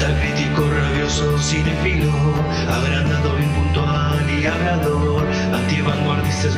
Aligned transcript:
Rabioso, 0.00 1.38
cinefilo, 1.38 2.10
agrandado, 2.66 3.38
impuntual 3.38 4.30
y 4.30 4.46
hablador, 4.46 5.26
antivanguardista, 5.52 6.48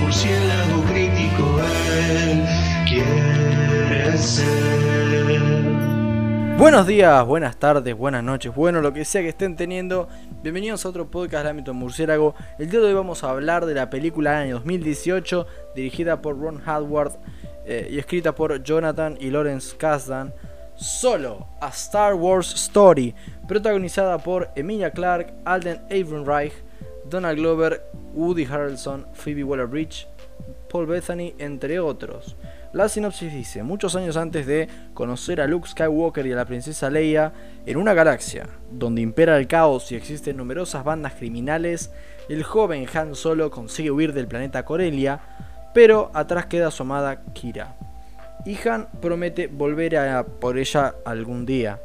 murciélago 0.00 0.82
crítico, 0.84 1.60
él 2.00 2.44
quiere 2.86 4.16
ser. 4.16 4.48
Buenos 6.56 6.86
días, 6.86 7.26
buenas 7.26 7.58
tardes, 7.58 7.94
buenas 7.94 8.24
noches, 8.24 8.54
bueno, 8.54 8.80
lo 8.80 8.94
que 8.94 9.04
sea 9.04 9.20
que 9.20 9.28
estén 9.28 9.54
teniendo. 9.54 10.08
Bienvenidos 10.42 10.86
a 10.86 10.88
otro 10.88 11.10
podcast 11.10 11.44
del 11.44 11.50
ámbito 11.50 11.74
murciélago. 11.74 12.34
El 12.58 12.70
día 12.70 12.80
de 12.80 12.86
hoy 12.86 12.94
vamos 12.94 13.22
a 13.22 13.30
hablar 13.30 13.66
de 13.66 13.74
la 13.74 13.90
película 13.90 14.32
del 14.32 14.44
año 14.44 14.54
2018, 14.54 15.46
dirigida 15.76 16.22
por 16.22 16.40
Ron 16.40 16.62
Howard 16.66 17.18
eh, 17.66 17.86
y 17.90 17.98
escrita 17.98 18.34
por 18.34 18.62
Jonathan 18.62 19.18
y 19.20 19.30
Lawrence 19.30 19.76
Kasdan. 19.76 20.32
Solo, 20.78 21.48
a 21.60 21.68
Star 21.70 22.14
Wars 22.14 22.54
Story, 22.54 23.12
protagonizada 23.48 24.18
por 24.18 24.50
Emilia 24.54 24.92
Clarke, 24.92 25.34
Alden 25.44 25.82
Ehrenreich, 25.90 26.52
Donald 27.10 27.36
Glover, 27.36 27.82
Woody 28.14 28.44
Harrelson, 28.44 29.04
Phoebe 29.12 29.42
Waller-Bridge, 29.42 30.06
Paul 30.70 30.86
Bethany, 30.86 31.34
entre 31.38 31.80
otros. 31.80 32.36
La 32.72 32.88
sinopsis 32.88 33.32
dice, 33.32 33.64
muchos 33.64 33.96
años 33.96 34.16
antes 34.16 34.46
de 34.46 34.68
conocer 34.94 35.40
a 35.40 35.48
Luke 35.48 35.68
Skywalker 35.68 36.24
y 36.26 36.32
a 36.32 36.36
la 36.36 36.44
princesa 36.44 36.90
Leia, 36.90 37.32
en 37.66 37.76
una 37.76 37.92
galaxia 37.92 38.48
donde 38.70 39.00
impera 39.00 39.36
el 39.36 39.48
caos 39.48 39.90
y 39.90 39.96
existen 39.96 40.36
numerosas 40.36 40.84
bandas 40.84 41.14
criminales, 41.14 41.90
el 42.28 42.44
joven 42.44 42.86
Han 42.94 43.16
Solo 43.16 43.50
consigue 43.50 43.90
huir 43.90 44.12
del 44.12 44.28
planeta 44.28 44.64
Corelia, 44.64 45.20
pero 45.74 46.12
atrás 46.14 46.46
queda 46.46 46.70
su 46.70 46.84
amada 46.84 47.24
Kira. 47.32 47.74
Y 48.44 48.56
Han 48.68 48.88
promete 49.00 49.46
volver 49.46 49.96
a 49.96 50.24
por 50.24 50.58
ella 50.58 50.94
algún 51.04 51.44
día. 51.44 51.80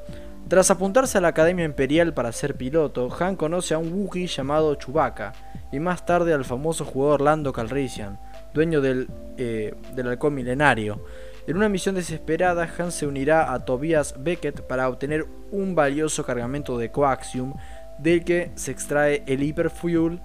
Tras 0.48 0.70
apuntarse 0.72 1.18
a 1.18 1.22
la 1.22 1.30
Academia 1.30 1.66
Imperial 1.66 2.14
para 2.14 2.32
ser 2.32 2.56
piloto, 2.56 3.10
Han 3.20 3.36
conoce 3.36 3.74
a 3.74 3.78
un 3.78 3.94
Wookiee 3.94 4.28
llamado 4.28 4.76
Chewbacca 4.76 5.34
y 5.72 5.80
más 5.80 6.06
tarde 6.06 6.34
al 6.34 6.46
famoso 6.46 6.86
jugador 6.86 7.22
Lando 7.22 7.52
Calrissian, 7.54 8.20
dueño 8.54 8.82
del, 8.82 9.08
eh, 9.38 9.74
del 9.96 10.08
halcón 10.10 10.36
milenario. 10.36 11.04
En 11.48 11.58
una 11.58 11.70
misión 11.70 11.96
desesperada, 11.96 12.70
Han 12.78 12.92
se 12.92 13.08
unirá 13.08 13.52
a 13.52 13.66
Tobias 13.66 14.16
Beckett 14.18 14.62
para 14.62 14.88
obtener 14.88 15.26
un 15.52 15.76
valioso 15.76 16.24
cargamento 16.24 16.78
de 16.78 16.92
coaxium 16.92 17.56
del 17.98 18.24
que 18.24 18.52
se 18.56 18.72
extrae 18.72 19.24
el 19.28 19.44
hiperfuel 19.44 20.20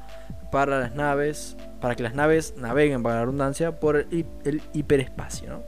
para 0.51 0.81
las 0.81 0.95
naves, 0.95 1.57
para 1.81 1.95
que 1.95 2.03
las 2.03 2.15
naves 2.15 2.55
naveguen, 2.57 3.03
para 3.03 3.17
la 3.17 3.21
redundancia, 3.23 3.79
por 3.81 3.97
el, 3.97 4.63
hiperespacio. 4.73 5.63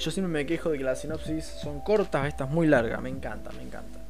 Yo 0.00 0.10
siempre 0.10 0.32
me 0.32 0.46
quejo 0.46 0.70
de 0.70 0.78
que 0.78 0.84
las 0.84 1.00
sinopsis 1.00 1.44
son 1.44 1.80
cortas, 1.80 2.26
esta 2.26 2.44
es 2.44 2.50
muy 2.50 2.66
larga, 2.66 3.00
me 3.00 3.10
encanta, 3.10 3.50
me 3.52 3.62
encanta. 3.62 4.00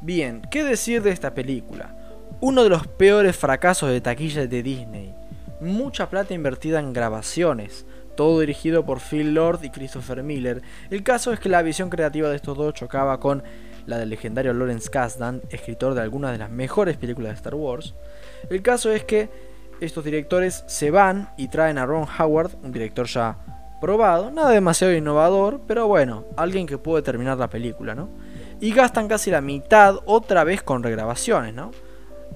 Bien, 0.00 0.42
¿qué 0.50 0.64
decir 0.64 1.00
de 1.02 1.10
esta 1.10 1.32
película? 1.32 1.94
Uno 2.40 2.64
de 2.64 2.70
los 2.70 2.86
peores 2.88 3.36
fracasos 3.36 3.88
de 3.90 4.00
taquilla 4.00 4.46
de 4.46 4.62
Disney 4.62 5.14
mucha 5.62 6.10
plata 6.10 6.34
invertida 6.34 6.80
en 6.80 6.92
grabaciones, 6.92 7.86
todo 8.16 8.40
dirigido 8.40 8.84
por 8.84 9.00
Phil 9.00 9.32
Lord 9.34 9.60
y 9.62 9.70
Christopher 9.70 10.22
Miller. 10.22 10.60
El 10.90 11.02
caso 11.02 11.32
es 11.32 11.40
que 11.40 11.48
la 11.48 11.62
visión 11.62 11.88
creativa 11.88 12.28
de 12.28 12.36
estos 12.36 12.58
dos 12.58 12.74
chocaba 12.74 13.20
con 13.20 13.42
la 13.86 13.98
del 13.98 14.10
legendario 14.10 14.52
Lawrence 14.52 14.90
Kasdan, 14.90 15.40
escritor 15.50 15.94
de 15.94 16.02
algunas 16.02 16.32
de 16.32 16.38
las 16.38 16.50
mejores 16.50 16.96
películas 16.96 17.30
de 17.30 17.36
Star 17.36 17.54
Wars. 17.54 17.94
El 18.50 18.62
caso 18.62 18.90
es 18.90 19.04
que 19.04 19.30
estos 19.80 20.04
directores 20.04 20.64
se 20.66 20.90
van 20.90 21.30
y 21.36 21.48
traen 21.48 21.78
a 21.78 21.86
Ron 21.86 22.06
Howard, 22.18 22.50
un 22.62 22.72
director 22.72 23.06
ya 23.06 23.38
nada 24.32 24.50
demasiado 24.50 24.94
innovador, 24.94 25.60
pero 25.66 25.86
bueno, 25.88 26.24
alguien 26.36 26.66
que 26.66 26.78
puede 26.78 27.02
terminar 27.02 27.38
la 27.38 27.50
película, 27.50 27.94
¿no? 27.94 28.08
Y 28.60 28.72
gastan 28.72 29.08
casi 29.08 29.30
la 29.30 29.40
mitad 29.40 29.96
otra 30.06 30.44
vez 30.44 30.62
con 30.62 30.82
regrabaciones, 30.82 31.52
¿no? 31.52 31.72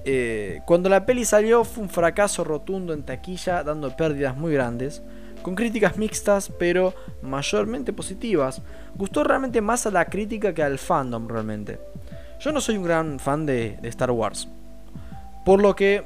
Eh, 0.05 0.61
cuando 0.67 0.89
la 0.89 1.07
peli 1.07 1.25
salió 1.25 1.65
fue 1.65 1.85
un 1.85 1.91
fracaso 1.91 2.45
rotundo 2.45 2.93
en 2.93 3.05
taquilla, 3.05 3.63
dando 3.63 3.97
pérdidas 3.97 4.37
muy 4.37 4.53
grandes, 4.53 5.03
con 5.43 5.55
críticas 5.55 5.97
mixtas 5.97 6.51
pero 6.59 6.95
mayormente 7.23 7.93
positivas. 7.93 8.63
Gustó 8.97 9.25
realmente 9.25 9.61
más 9.61 9.87
a 9.87 9.91
la 9.91 10.05
crítica 10.05 10.53
que 10.53 10.63
al 10.63 10.79
fandom 10.79 11.29
realmente. 11.29 11.79
Yo 12.41 12.53
no 12.53 12.61
soy 12.61 12.77
un 12.77 12.85
gran 12.85 13.19
fan 13.19 13.47
de, 13.47 13.79
Star 13.85 14.11
Wars, 14.11 14.49
por 15.45 15.61
lo 15.61 15.75
que 15.75 16.05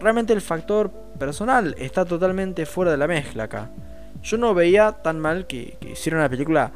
realmente 0.00 0.32
el 0.32 0.40
factor 0.40 0.90
personal 1.18 1.74
está 1.78 2.04
totalmente 2.04 2.66
fuera 2.66 2.90
de 2.90 2.96
la 2.96 3.06
mezcla 3.06 3.44
acá. 3.44 3.70
Yo 4.22 4.38
no 4.38 4.54
veía 4.54 4.92
tan 4.92 5.20
mal 5.20 5.46
que, 5.46 5.78
hiciera 5.90 6.18
una 6.18 6.28
película 6.28 6.72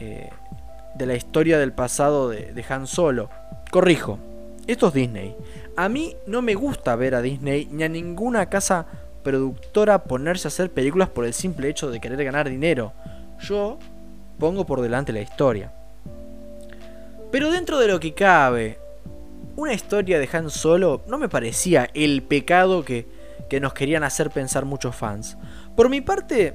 eh, 0.00 0.30
de 0.94 1.06
la 1.06 1.14
historia 1.14 1.58
del 1.58 1.72
pasado 1.72 2.28
de 2.28 2.64
Han 2.68 2.86
Solo. 2.86 3.30
Corrijo, 3.70 4.18
esto 4.66 4.88
es 4.88 4.94
Disney. 4.94 5.34
A 5.76 5.88
mí 5.88 6.14
no 6.26 6.42
me 6.42 6.54
gusta 6.54 6.94
ver 6.94 7.14
a 7.14 7.22
Disney 7.22 7.68
ni 7.70 7.82
a 7.82 7.88
ninguna 7.88 8.46
casa 8.46 8.86
productora 9.22 10.04
ponerse 10.04 10.46
a 10.46 10.50
hacer 10.50 10.70
películas 10.70 11.08
por 11.08 11.24
el 11.24 11.34
simple 11.34 11.68
hecho 11.68 11.90
de 11.90 12.00
querer 12.00 12.22
ganar 12.24 12.48
dinero. 12.48 12.92
Yo 13.40 13.78
pongo 14.38 14.66
por 14.66 14.80
delante 14.80 15.12
la 15.12 15.20
historia. 15.20 15.72
Pero 17.30 17.50
dentro 17.50 17.78
de 17.78 17.88
lo 17.88 18.00
que 18.00 18.14
cabe, 18.14 18.78
una 19.56 19.72
historia 19.72 20.18
de 20.18 20.28
Han 20.32 20.50
Solo 20.50 21.02
no 21.06 21.18
me 21.18 21.28
parecía 21.28 21.90
el 21.94 22.22
pecado 22.22 22.84
que, 22.84 23.06
que 23.48 23.60
nos 23.60 23.72
querían 23.72 24.04
hacer 24.04 24.30
pensar 24.30 24.64
muchos 24.64 24.94
fans. 24.96 25.36
Por 25.80 25.88
mi 25.88 26.02
parte, 26.02 26.52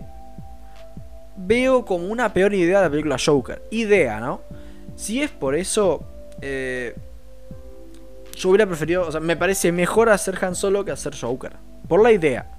veo 1.35 1.83
como 1.83 2.05
una 2.05 2.31
peor 2.31 2.53
idea 2.53 2.81
la 2.81 2.91
película 2.91 3.17
Joker. 3.17 3.63
Idea, 3.71 4.19
¿no? 4.19 4.41
Si 4.95 5.19
es 5.19 5.31
por 5.31 5.55
eso, 5.55 6.05
eh, 6.41 6.95
yo 8.35 8.49
hubiera 8.49 8.67
preferido, 8.67 9.07
o 9.07 9.11
sea, 9.11 9.19
me 9.19 9.35
parece 9.35 9.71
mejor 9.71 10.09
hacer 10.09 10.37
Han 10.45 10.53
Solo 10.53 10.85
que 10.85 10.91
hacer 10.91 11.15
Joker. 11.19 11.53
Por 11.87 12.03
la 12.03 12.11
idea. 12.11 12.51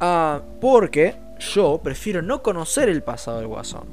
Ah, 0.00 0.40
porque 0.62 1.14
yo 1.40 1.78
prefiero 1.84 2.22
no 2.22 2.42
conocer 2.42 2.88
el 2.88 3.02
pasado 3.02 3.40
del 3.40 3.48
Guasón. 3.48 3.84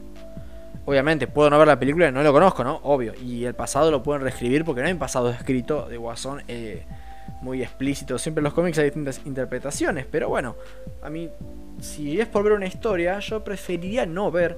Obviamente, 0.86 1.28
puedo 1.28 1.50
no 1.50 1.60
ver 1.60 1.68
la 1.68 1.78
película 1.78 2.08
y 2.08 2.14
no 2.14 2.24
lo 2.24 2.32
conozco, 2.32 2.64
¿no? 2.64 2.80
Obvio. 2.84 3.14
Y 3.22 3.44
el 3.44 3.56
pasado 3.56 3.92
lo 3.92 4.04
pueden 4.04 4.22
reescribir 4.22 4.64
porque 4.64 4.80
no 4.80 4.88
hay 4.88 4.94
un 4.94 5.00
pasado 5.00 5.30
escrito 5.32 5.90
de 5.90 5.98
Guasón 5.98 6.44
eh, 6.48 6.86
muy 7.42 7.62
explícito. 7.62 8.18
Siempre 8.18 8.40
en 8.40 8.46
los 8.46 8.54
cómics 8.54 8.78
hay 8.78 8.86
distintas 8.86 9.22
interpretaciones. 9.26 10.06
Pero 10.10 10.30
bueno, 10.30 10.56
a 11.02 11.10
mí, 11.10 11.30
si 11.80 12.20
es 12.20 12.28
por 12.28 12.44
ver 12.44 12.54
una 12.54 12.66
historia, 12.66 13.20
yo 13.20 13.44
preferiría 13.44 14.06
no 14.06 14.32
ver 14.32 14.58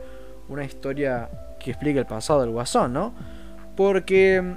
una 0.50 0.64
historia 0.64 1.30
que 1.60 1.72
explique 1.72 2.00
el 2.00 2.06
pasado 2.06 2.42
del 2.42 2.52
Guasón, 2.52 2.94
¿no? 2.94 3.14
Porque 3.76 4.56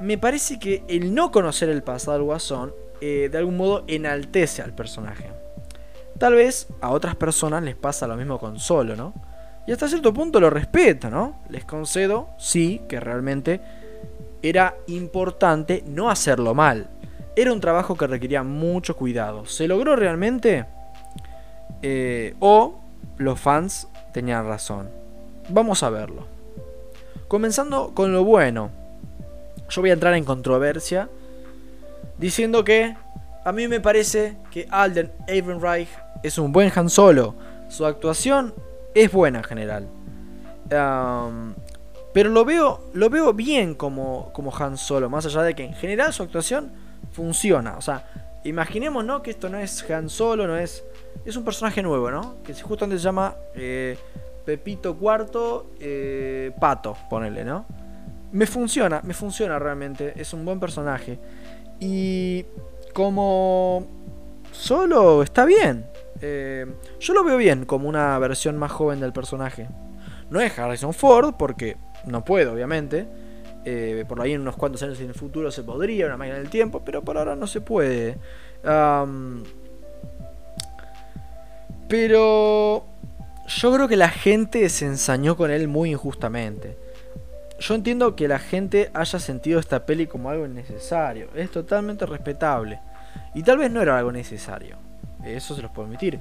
me 0.00 0.18
parece 0.18 0.58
que 0.58 0.84
el 0.88 1.14
no 1.14 1.30
conocer 1.30 1.68
el 1.68 1.82
pasado 1.82 2.18
del 2.18 2.26
Guasón 2.26 2.72
eh, 3.00 3.28
de 3.30 3.38
algún 3.38 3.56
modo 3.56 3.84
enaltece 3.86 4.62
al 4.62 4.74
personaje. 4.74 5.30
Tal 6.18 6.34
vez 6.34 6.68
a 6.80 6.90
otras 6.90 7.16
personas 7.16 7.62
les 7.62 7.74
pasa 7.74 8.06
lo 8.06 8.16
mismo 8.16 8.38
con 8.38 8.58
Solo, 8.58 8.94
¿no? 8.94 9.12
Y 9.66 9.72
hasta 9.72 9.88
cierto 9.88 10.12
punto 10.12 10.40
lo 10.40 10.50
respeto, 10.50 11.10
¿no? 11.10 11.40
Les 11.48 11.64
concedo, 11.64 12.28
sí, 12.38 12.82
que 12.88 13.00
realmente 13.00 13.60
era 14.42 14.76
importante 14.86 15.82
no 15.86 16.10
hacerlo 16.10 16.54
mal. 16.54 16.88
Era 17.36 17.52
un 17.52 17.60
trabajo 17.60 17.96
que 17.96 18.06
requería 18.06 18.42
mucho 18.42 18.96
cuidado. 18.96 19.46
¿Se 19.46 19.66
logró 19.66 19.96
realmente? 19.96 20.66
Eh, 21.82 22.34
o 22.38 22.80
los 23.18 23.40
fans 23.40 23.88
tenían 24.12 24.46
razón. 24.46 24.88
Vamos 25.48 25.82
a 25.82 25.90
verlo. 25.90 26.26
Comenzando 27.28 27.92
con 27.92 28.12
lo 28.12 28.24
bueno. 28.24 28.70
Yo 29.68 29.80
voy 29.80 29.90
a 29.90 29.94
entrar 29.94 30.14
en 30.14 30.24
controversia 30.24 31.08
diciendo 32.18 32.62
que 32.64 32.96
a 33.44 33.52
mí 33.52 33.66
me 33.68 33.80
parece 33.80 34.36
que 34.50 34.66
Alden 34.70 35.10
Ehrenreich 35.26 35.88
es 36.22 36.38
un 36.38 36.52
buen 36.52 36.72
Han 36.74 36.88
Solo. 36.88 37.34
Su 37.68 37.84
actuación 37.84 38.54
es 38.94 39.10
buena 39.10 39.38
en 39.38 39.44
general. 39.44 39.88
pero 42.12 42.30
lo 42.30 42.44
veo, 42.44 42.84
lo 42.92 43.10
veo 43.10 43.32
bien 43.32 43.74
como, 43.74 44.30
como 44.32 44.54
Han 44.56 44.78
Solo, 44.78 45.10
más 45.10 45.26
allá 45.26 45.42
de 45.42 45.54
que 45.54 45.64
en 45.64 45.74
general 45.74 46.12
su 46.12 46.22
actuación 46.22 46.83
funciona. 47.14 47.76
O 47.78 47.80
sea, 47.80 48.04
imaginemos 48.44 49.04
¿no? 49.04 49.22
que 49.22 49.30
esto 49.30 49.48
no 49.48 49.58
es 49.58 49.88
Han 49.90 50.10
Solo, 50.10 50.46
no 50.46 50.58
es. 50.58 50.84
Es 51.24 51.36
un 51.36 51.44
personaje 51.44 51.82
nuevo, 51.82 52.10
¿no? 52.10 52.42
Que 52.42 52.52
justamente 52.54 52.98
se 52.98 53.04
llama 53.04 53.34
eh, 53.54 53.96
Pepito 54.44 54.96
Cuarto 54.96 55.70
eh, 55.80 56.52
Pato, 56.60 56.96
ponele, 57.08 57.44
¿no? 57.44 57.64
me 58.34 58.46
funciona, 58.46 59.00
me 59.04 59.14
funciona 59.14 59.58
realmente. 59.60 60.12
Es 60.16 60.32
un 60.32 60.44
buen 60.44 60.58
personaje. 60.58 61.20
Y 61.78 62.44
como 62.92 63.86
solo 64.50 65.22
está 65.22 65.44
bien. 65.44 65.86
Eh, 66.20 66.66
yo 66.98 67.14
lo 67.14 67.22
veo 67.22 67.36
bien 67.36 67.64
como 67.64 67.88
una 67.88 68.18
versión 68.18 68.58
más 68.58 68.72
joven 68.72 68.98
del 68.98 69.12
personaje. 69.12 69.68
No 70.30 70.40
es 70.40 70.58
Harrison 70.58 70.92
Ford, 70.92 71.34
porque 71.38 71.76
no 72.06 72.24
puedo, 72.24 72.52
obviamente. 72.52 73.06
Eh, 73.64 74.04
por 74.06 74.20
ahí 74.20 74.32
en 74.32 74.42
unos 74.42 74.56
cuantos 74.56 74.82
años 74.82 75.00
en 75.00 75.08
el 75.08 75.14
futuro 75.14 75.50
se 75.50 75.62
podría, 75.62 76.06
una 76.06 76.16
máquina 76.16 76.36
del 76.36 76.50
tiempo, 76.50 76.82
pero 76.84 77.02
por 77.02 77.16
ahora 77.16 77.34
no 77.34 77.46
se 77.46 77.60
puede. 77.60 78.18
pero 81.88 82.84
yo 83.46 83.72
creo 83.72 83.88
que 83.88 83.96
la 83.96 84.08
gente 84.08 84.68
se 84.68 84.86
ensañó 84.86 85.36
con 85.36 85.50
él 85.50 85.68
muy 85.68 85.92
injustamente 85.92 86.84
yo 87.58 87.74
entiendo 87.74 88.16
que 88.16 88.28
la 88.28 88.38
gente 88.38 88.90
haya 88.94 89.18
sentido 89.18 89.60
esta 89.60 89.86
peli 89.86 90.06
como 90.06 90.28
algo 90.28 90.46
innecesario. 90.46 91.28
Es 91.34 91.50
totalmente 91.50 92.04
respetable. 92.06 92.80
Y 93.34 93.42
tal 93.42 93.58
vez 93.58 93.70
no 93.70 93.80
era 93.80 93.96
algo 93.96 94.12
necesario. 94.12 94.76
Eso 95.24 95.54
se 95.54 95.62
los 95.62 95.70
puedo 95.70 95.86
admitir. 95.86 96.20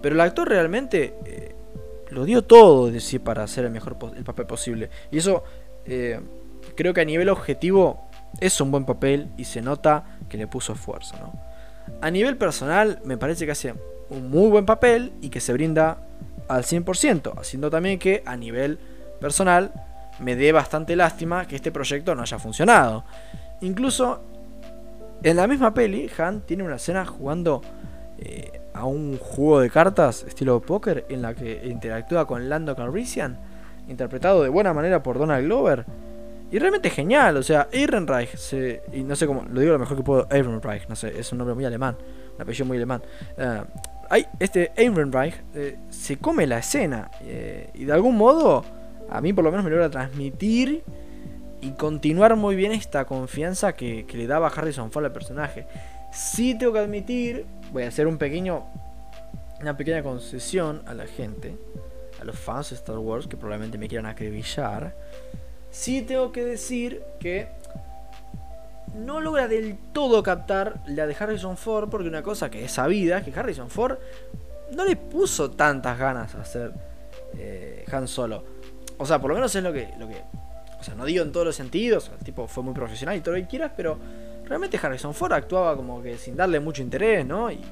Pero 0.00 0.14
el 0.14 0.20
actor 0.20 0.48
realmente 0.48 1.14
eh, 1.24 1.54
lo 2.10 2.24
dio 2.24 2.42
todo 2.42 2.90
de 2.90 3.20
para 3.20 3.44
hacer 3.44 3.64
el 3.64 3.70
mejor 3.70 3.96
el 4.16 4.24
papel 4.24 4.46
posible. 4.46 4.90
Y 5.10 5.18
eso 5.18 5.44
eh, 5.84 6.18
creo 6.74 6.94
que 6.94 7.00
a 7.00 7.04
nivel 7.04 7.28
objetivo 7.28 8.08
es 8.40 8.60
un 8.60 8.70
buen 8.70 8.84
papel 8.84 9.28
y 9.36 9.44
se 9.44 9.62
nota 9.62 10.04
que 10.28 10.36
le 10.36 10.46
puso 10.46 10.72
esfuerzo. 10.72 11.16
¿no? 11.20 11.32
A 12.00 12.10
nivel 12.10 12.36
personal 12.36 13.00
me 13.04 13.16
parece 13.16 13.46
que 13.46 13.52
hace 13.52 13.74
un 14.10 14.30
muy 14.30 14.50
buen 14.50 14.66
papel 14.66 15.12
y 15.20 15.30
que 15.30 15.40
se 15.40 15.52
brinda 15.52 15.98
al 16.48 16.64
100%, 16.64 17.38
haciendo 17.38 17.70
también 17.70 17.98
que 17.98 18.22
a 18.26 18.36
nivel 18.36 18.78
personal 19.20 19.72
me 20.18 20.36
dé 20.36 20.52
bastante 20.52 20.96
lástima 20.96 21.46
que 21.46 21.56
este 21.56 21.72
proyecto 21.72 22.14
no 22.14 22.22
haya 22.22 22.38
funcionado. 22.38 23.04
Incluso 23.60 24.22
en 25.22 25.36
la 25.36 25.46
misma 25.46 25.72
peli, 25.72 26.10
Han 26.18 26.40
tiene 26.40 26.64
una 26.64 26.76
escena 26.76 27.06
jugando 27.06 27.62
eh, 28.18 28.60
a 28.74 28.84
un 28.84 29.18
juego 29.18 29.60
de 29.60 29.70
cartas 29.70 30.24
estilo 30.26 30.60
póker 30.60 31.06
en 31.08 31.22
la 31.22 31.34
que 31.34 31.62
interactúa 31.66 32.26
con 32.26 32.48
Lando 32.48 32.74
Calrissian, 32.74 33.38
interpretado 33.88 34.42
de 34.42 34.48
buena 34.48 34.72
manera 34.74 35.02
por 35.02 35.18
Donald 35.18 35.44
Glover. 35.44 35.84
Y 36.52 36.58
realmente 36.58 36.90
genial, 36.90 37.38
o 37.38 37.42
sea, 37.42 37.68
Ehrenreich, 37.72 38.36
se, 38.36 38.82
y 38.92 39.02
no 39.02 39.16
sé 39.16 39.26
cómo, 39.26 39.42
lo 39.50 39.58
digo 39.58 39.72
lo 39.72 39.78
mejor 39.78 39.96
que 39.96 40.02
puedo, 40.02 40.28
Ehrenreich, 40.30 40.86
no 40.86 40.94
sé, 40.94 41.18
es 41.18 41.32
un 41.32 41.38
nombre 41.38 41.54
muy 41.54 41.64
alemán, 41.64 41.96
un 42.36 42.42
apellido 42.42 42.66
muy 42.66 42.76
alemán. 42.76 43.02
Uh, 43.38 43.64
hay, 44.10 44.26
este 44.38 44.70
Ehrenreich 44.76 45.34
eh, 45.54 45.78
se 45.88 46.18
come 46.18 46.46
la 46.46 46.58
escena 46.58 47.10
eh, 47.22 47.70
y 47.72 47.86
de 47.86 47.92
algún 47.94 48.18
modo 48.18 48.62
a 49.08 49.22
mí 49.22 49.32
por 49.32 49.44
lo 49.44 49.50
menos 49.50 49.64
me 49.64 49.70
logra 49.70 49.88
transmitir 49.88 50.84
y 51.62 51.70
continuar 51.70 52.36
muy 52.36 52.54
bien 52.54 52.72
esta 52.72 53.06
confianza 53.06 53.72
que, 53.72 54.04
le 54.12 54.26
daba 54.26 54.48
Harrison 54.48 54.92
Ford 54.92 55.06
al 55.06 55.12
personaje. 55.12 55.66
Sí 56.12 56.54
tengo 56.58 56.74
que 56.74 56.80
admitir, 56.80 57.46
voy 57.72 57.84
a 57.84 57.88
hacer 57.88 58.06
un 58.06 58.18
pequeño, 58.18 58.66
una 59.62 59.76
pequeña 59.78 60.02
concesión 60.02 60.82
a 60.86 60.92
la 60.92 61.06
gente, 61.06 61.56
a 62.20 62.24
los 62.24 62.38
fans 62.38 62.70
de 62.70 62.76
Star 62.76 62.98
Wars 62.98 63.26
que 63.26 63.38
probablemente 63.38 63.78
me 63.78 63.88
quieran 63.88 64.04
acribillar. 64.04 64.94
Sí 65.72 66.02
tengo 66.02 66.30
que 66.32 66.44
decir 66.44 67.02
que 67.18 67.48
no 68.94 69.20
logra 69.20 69.48
del 69.48 69.78
todo 69.92 70.22
captar 70.22 70.80
la 70.86 71.06
de 71.06 71.16
Harrison 71.18 71.56
Ford, 71.56 71.88
porque 71.88 72.08
una 72.08 72.22
cosa 72.22 72.50
que 72.50 72.62
es 72.62 72.72
sabida 72.72 73.18
es 73.18 73.24
que 73.24 73.38
Harrison 73.38 73.70
Ford 73.70 73.96
no 74.76 74.84
le 74.84 74.96
puso 74.96 75.50
tantas 75.50 75.98
ganas 75.98 76.34
a 76.34 76.42
hacer 76.42 76.72
eh, 77.38 77.86
Han 77.90 78.06
Solo. 78.06 78.44
O 78.98 79.06
sea, 79.06 79.18
por 79.18 79.30
lo 79.30 79.36
menos 79.36 79.54
es 79.56 79.62
lo 79.62 79.72
que, 79.72 79.88
lo 79.98 80.06
que. 80.06 80.22
O 80.78 80.84
sea, 80.84 80.94
no 80.94 81.06
digo 81.06 81.24
en 81.24 81.32
todos 81.32 81.46
los 81.46 81.56
sentidos. 81.56 82.10
El 82.18 82.24
tipo 82.24 82.46
fue 82.46 82.62
muy 82.62 82.74
profesional 82.74 83.16
y 83.16 83.20
todo 83.20 83.34
lo 83.34 83.40
que 83.40 83.46
quieras, 83.46 83.72
pero 83.74 83.98
realmente 84.44 84.78
Harrison 84.80 85.14
Ford 85.14 85.32
actuaba 85.32 85.74
como 85.74 86.02
que 86.02 86.18
sin 86.18 86.36
darle 86.36 86.60
mucho 86.60 86.82
interés, 86.82 87.24
¿no? 87.24 87.50
Y, 87.50 87.62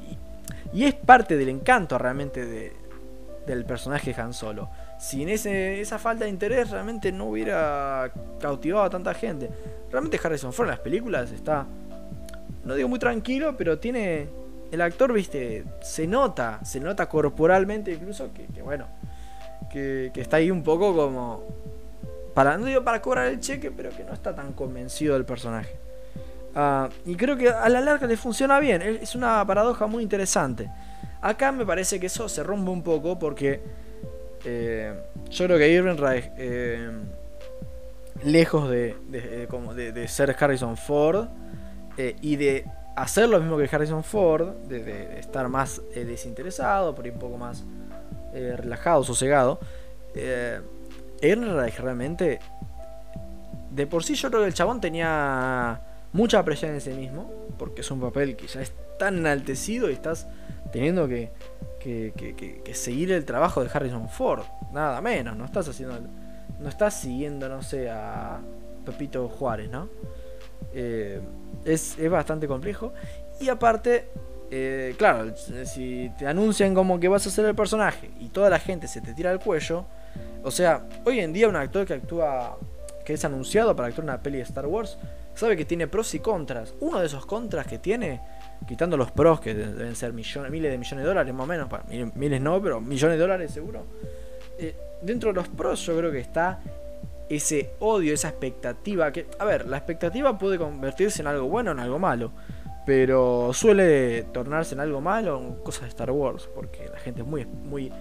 es 0.72 0.94
parte 0.94 1.36
del 1.36 1.50
encanto 1.50 1.98
realmente 1.98 2.46
de, 2.46 2.72
del 3.46 3.66
personaje 3.66 4.14
Han 4.18 4.32
Solo. 4.32 4.70
Sin 5.00 5.30
ese, 5.30 5.80
esa 5.80 5.98
falta 5.98 6.24
de 6.24 6.30
interés 6.30 6.70
realmente 6.70 7.10
no 7.10 7.24
hubiera 7.26 8.12
cautivado 8.38 8.84
a 8.84 8.90
tanta 8.90 9.14
gente. 9.14 9.50
Realmente 9.90 10.20
Harrison 10.22 10.52
Ford 10.52 10.66
en 10.66 10.72
las 10.72 10.80
películas 10.80 11.32
está, 11.32 11.66
no 12.64 12.74
digo 12.74 12.88
muy 12.88 12.98
tranquilo, 12.98 13.56
pero 13.56 13.78
tiene, 13.78 14.28
el 14.70 14.80
actor, 14.82 15.12
viste, 15.12 15.64
se 15.80 16.06
nota, 16.06 16.60
se 16.64 16.80
nota 16.80 17.08
corporalmente 17.08 17.92
incluso 17.92 18.30
que 18.34 18.62
bueno, 18.62 18.86
que, 19.70 20.12
está 20.16 20.36
ahí 20.36 20.50
un 20.50 20.62
poco 20.62 20.94
como. 20.94 21.44
Para, 22.34 22.56
no 22.58 22.66
digo 22.66 22.84
para 22.84 23.00
cobrar 23.00 23.26
el 23.26 23.40
cheque, 23.40 23.70
pero 23.70 23.90
que 23.90 24.04
no 24.04 24.12
está 24.12 24.34
tan 24.34 24.52
convencido 24.52 25.14
del 25.14 25.24
personaje. 25.24 25.76
Ah, 26.54 26.88
y 27.06 27.14
creo 27.16 27.36
que 27.36 27.48
a 27.48 27.68
la 27.68 27.80
larga 27.80 28.06
le 28.06 28.16
funciona 28.16 28.60
bien. 28.60 28.82
Es 28.82 29.14
una 29.14 29.44
paradoja 29.46 29.86
muy 29.86 30.02
interesante. 30.02 30.70
Acá 31.20 31.52
me 31.52 31.66
parece 31.66 31.98
que 32.00 32.06
eso 32.06 32.28
se 32.28 32.42
rompe 32.42 32.70
un 32.70 32.82
poco 32.82 33.18
porque 33.18 33.60
eh, 34.44 34.94
yo 35.30 35.46
creo 35.46 35.58
que 35.58 35.68
Irving 35.68 35.96
Reich, 35.96 36.30
eh, 36.36 36.90
lejos 38.24 38.68
de, 38.70 38.96
de, 39.08 40.08
ser 40.08 40.36
Harrison 40.38 40.76
Ford 40.76 41.28
eh, 41.96 42.16
y 42.20 42.36
de 42.36 42.64
hacer 42.96 43.28
lo 43.28 43.40
mismo 43.40 43.56
que 43.56 43.68
Harrison 43.70 44.04
Ford, 44.04 44.48
de, 44.68 45.18
estar 45.18 45.48
más 45.48 45.80
desinteresado, 45.94 46.94
por 46.94 47.06
ir 47.06 47.12
un 47.14 47.18
poco 47.18 47.38
más 47.38 47.64
eh, 48.32 48.54
relajado, 48.56 49.02
sosegado. 49.04 49.58
Eh, 50.14 50.60
realmente, 51.20 52.40
de 53.70 53.86
por 53.86 54.04
sí 54.04 54.14
yo 54.14 54.30
creo 54.30 54.42
que 54.42 54.48
el 54.48 54.54
chabón 54.54 54.80
tenía 54.80 55.80
mucha 56.12 56.44
presión 56.44 56.72
en 56.72 56.80
sí 56.80 56.90
mismo, 56.90 57.30
porque 57.58 57.80
es 57.82 57.90
un 57.90 58.00
papel 58.00 58.36
que 58.36 58.46
ya 58.46 58.60
es 58.60 58.72
tan 58.98 59.18
enaltecido 59.18 59.90
y 59.90 59.94
estás 59.94 60.28
teniendo 60.72 61.08
que, 61.08 61.30
que, 61.80 62.70
seguir 62.74 63.10
el 63.12 63.24
trabajo 63.24 63.64
de 63.64 63.70
Harrison 63.72 64.08
Ford, 64.08 64.44
nada 64.72 65.00
menos, 65.00 65.36
no 65.36 65.44
estás 65.44 65.68
haciendo, 65.68 66.00
no 66.58 66.68
estás 66.68 66.94
siguiendo, 66.94 67.48
no 67.48 67.62
sé, 67.62 67.90
a 67.90 68.40
Pepito 68.84 69.28
Juárez, 69.28 69.70
¿no? 69.70 69.88
Eh, 70.72 71.20
es, 71.64 71.98
es 71.98 72.10
bastante 72.10 72.46
complejo. 72.46 72.92
Y 73.40 73.48
aparte, 73.48 74.08
eh, 74.50 74.94
claro, 74.98 75.34
si 75.36 76.12
te 76.18 76.26
anuncian 76.26 76.74
como 76.74 77.00
que 77.00 77.08
vas 77.08 77.26
a 77.26 77.30
ser 77.30 77.46
el 77.46 77.54
personaje 77.54 78.10
y 78.20 78.28
toda 78.28 78.50
la 78.50 78.58
gente 78.58 78.86
se 78.86 79.00
te 79.00 79.14
tira 79.14 79.30
al 79.30 79.40
cuello, 79.40 79.86
o 80.42 80.50
sea, 80.50 80.86
hoy 81.04 81.20
en 81.20 81.32
día 81.32 81.48
un 81.48 81.56
actor 81.56 81.86
que 81.86 81.94
actúa, 81.94 82.58
que 83.04 83.14
es 83.14 83.24
anunciado 83.24 83.74
para 83.74 83.88
actuar 83.88 84.04
en 84.04 84.10
una 84.10 84.22
peli 84.22 84.38
de 84.38 84.44
Star 84.44 84.66
Wars, 84.66 84.98
sabe 85.34 85.56
que 85.56 85.64
tiene 85.64 85.86
pros 85.86 86.14
y 86.14 86.20
contras. 86.20 86.74
Uno 86.80 87.00
de 87.00 87.06
esos 87.06 87.26
contras 87.26 87.66
que 87.66 87.78
tiene, 87.78 88.20
quitando 88.66 88.96
los 88.96 89.10
pros 89.10 89.40
que 89.40 89.54
deben 89.54 89.96
ser 89.96 90.12
millones, 90.12 90.50
miles 90.50 90.70
de 90.70 90.78
millones 90.78 91.04
de 91.04 91.08
dólares 91.08 91.34
más 91.34 91.44
o 91.44 91.46
menos, 91.46 91.68
miles 92.14 92.40
no, 92.40 92.62
pero 92.62 92.80
millones 92.80 93.16
de 93.16 93.22
dólares 93.22 93.50
seguro. 93.50 93.86
Eh, 94.58 94.76
dentro 95.02 95.30
de 95.30 95.36
los 95.36 95.48
pros 95.48 95.84
yo 95.86 95.96
creo 95.96 96.12
que 96.12 96.20
está 96.20 96.60
ese 97.30 97.74
odio, 97.78 98.12
esa 98.12 98.28
expectativa 98.28 99.12
que, 99.12 99.26
a 99.38 99.44
ver, 99.44 99.66
la 99.68 99.76
expectativa 99.76 100.36
puede 100.36 100.58
convertirse 100.58 101.22
en 101.22 101.28
algo 101.28 101.48
bueno 101.48 101.70
o 101.70 101.74
en 101.74 101.80
algo 101.80 101.98
malo. 101.98 102.32
Pero 102.84 103.52
suele 103.52 104.24
tornarse 104.32 104.74
en 104.74 104.80
algo 104.80 105.00
malo 105.00 105.38
en 105.38 105.54
cosas 105.62 105.82
de 105.82 105.88
Star 105.88 106.10
Wars, 106.10 106.48
porque 106.54 106.88
la 106.88 106.98
gente 106.98 107.20
es 107.20 107.26
muy, 107.26 107.46
muy, 107.46 107.92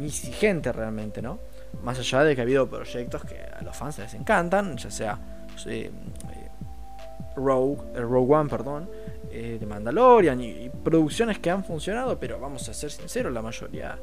exigente 0.00 0.72
realmente, 0.72 1.20
¿no? 1.20 1.38
Más 1.82 1.98
allá 1.98 2.24
de 2.24 2.34
que 2.34 2.40
ha 2.40 2.44
habido 2.44 2.66
proyectos 2.68 3.24
que 3.24 3.36
a 3.40 3.60
los 3.62 3.76
fans 3.76 3.98
les 3.98 4.14
encantan, 4.14 4.76
ya 4.78 4.90
sea 4.90 5.18
eh, 5.66 5.90
Rogue, 7.36 7.82
eh, 7.94 8.00
Rogue 8.00 8.34
One, 8.34 8.48
perdón, 8.48 8.88
eh, 9.30 9.58
de 9.60 9.66
Mandalorian 9.66 10.40
y, 10.40 10.70
producciones 10.82 11.38
que 11.38 11.50
han 11.50 11.64
funcionado, 11.64 12.18
pero 12.18 12.38
vamos 12.38 12.68
a 12.68 12.74
ser 12.74 12.90
sinceros, 12.90 13.32
la 13.32 13.42
mayoría 13.42 13.98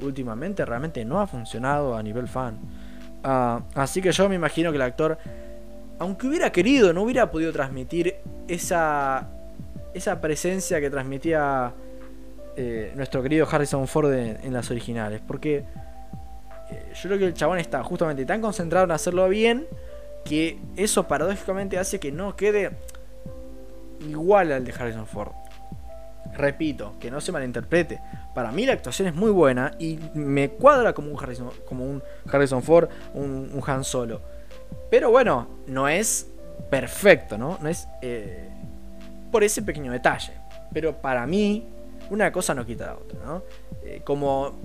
últimamente 0.00 0.64
realmente 0.64 1.04
no 1.04 1.20
ha 1.20 1.26
funcionado 1.26 1.96
a 1.96 2.02
nivel 2.02 2.28
fan. 2.28 2.58
Ah, 3.22 3.60
así 3.74 4.00
que 4.00 4.12
yo 4.12 4.28
me 4.28 4.36
imagino 4.36 4.70
que 4.70 4.76
el 4.76 4.82
actor, 4.82 5.18
aunque 5.98 6.26
hubiera 6.26 6.50
querido, 6.50 6.92
no 6.92 7.02
hubiera 7.02 7.30
podido 7.30 7.52
transmitir 7.52 8.16
esa 8.48 9.28
esa 9.94 10.20
presencia 10.20 10.80
que 10.80 10.90
transmitía 10.90 11.72
eh, 12.56 12.92
nuestro 12.94 13.22
querido 13.22 13.46
Harrison 13.50 13.86
Ford 13.86 14.12
en, 14.12 14.52
las 14.52 14.70
originales. 14.70 15.20
Porque 15.26 15.64
eh, 16.70 16.92
yo 16.94 17.08
creo 17.08 17.18
que 17.18 17.24
el 17.26 17.34
chabón 17.34 17.58
está 17.58 17.82
justamente 17.82 18.24
tan 18.24 18.40
concentrado 18.40 18.84
en 18.84 18.92
hacerlo 18.92 19.28
bien 19.28 19.66
que 20.24 20.58
eso 20.76 21.08
paradójicamente 21.08 21.78
hace 21.78 21.98
que 21.98 22.12
no 22.12 22.36
quede 22.36 22.72
igual 24.00 24.52
al 24.52 24.64
de 24.64 24.72
Harrison 24.72 25.06
Ford. 25.06 25.32
Repito, 26.34 26.94
que 27.00 27.10
no 27.10 27.20
se 27.20 27.32
malinterprete. 27.32 28.00
Para 28.34 28.52
mí 28.52 28.66
la 28.66 28.74
actuación 28.74 29.08
es 29.08 29.14
muy 29.14 29.30
buena 29.30 29.72
y 29.78 29.98
me 30.14 30.50
cuadra 30.50 30.92
como 30.92 31.10
un 31.10 31.22
Harrison, 31.22 31.50
como 31.66 31.84
un 31.84 32.02
Harrison 32.30 32.62
Ford, 32.62 32.88
un, 33.14 33.60
Han 33.66 33.84
Solo. 33.84 34.20
Pero 34.90 35.10
bueno, 35.10 35.48
no 35.66 35.88
es 35.88 36.30
perfecto, 36.70 37.36
¿no? 37.36 37.58
No 37.60 37.68
es 37.68 37.88
eh, 38.02 38.48
por 39.32 39.42
ese 39.42 39.62
pequeño 39.62 39.92
detalle. 39.92 40.34
Pero 40.72 41.00
para 41.00 41.26
mí, 41.26 41.66
una 42.10 42.30
cosa 42.30 42.54
no 42.54 42.64
quita 42.64 42.86
la 42.86 42.94
otra, 42.94 43.18
¿no? 43.24 43.42
Eh, 43.82 44.02
como 44.04 44.58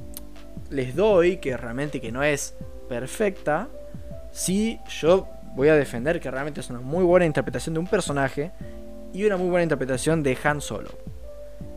les 0.70 0.96
doy 0.96 1.38
que 1.38 1.56
realmente 1.58 2.01
que 2.01 2.12
no 2.12 2.24
es 2.24 2.56
perfecta, 2.88 3.70
sí 4.32 4.80
yo 4.88 5.27
voy 5.56 5.70
a 5.70 5.75
defender 5.75 6.20
que 6.20 6.30
realmente 6.30 6.60
es 6.60 6.70
una 6.70 6.82
muy 6.82 7.04
buena 7.04 7.25
interpretación 7.25 7.74
de 7.74 7.80
un 7.80 7.88
personaje 7.88 8.51
y 9.16 9.26
una 9.26 9.38
muy 9.38 9.50
buena 9.50 9.64
interpretación 9.64 10.22
de 10.22 10.38
Han 10.44 10.60
Solo. 10.60 10.90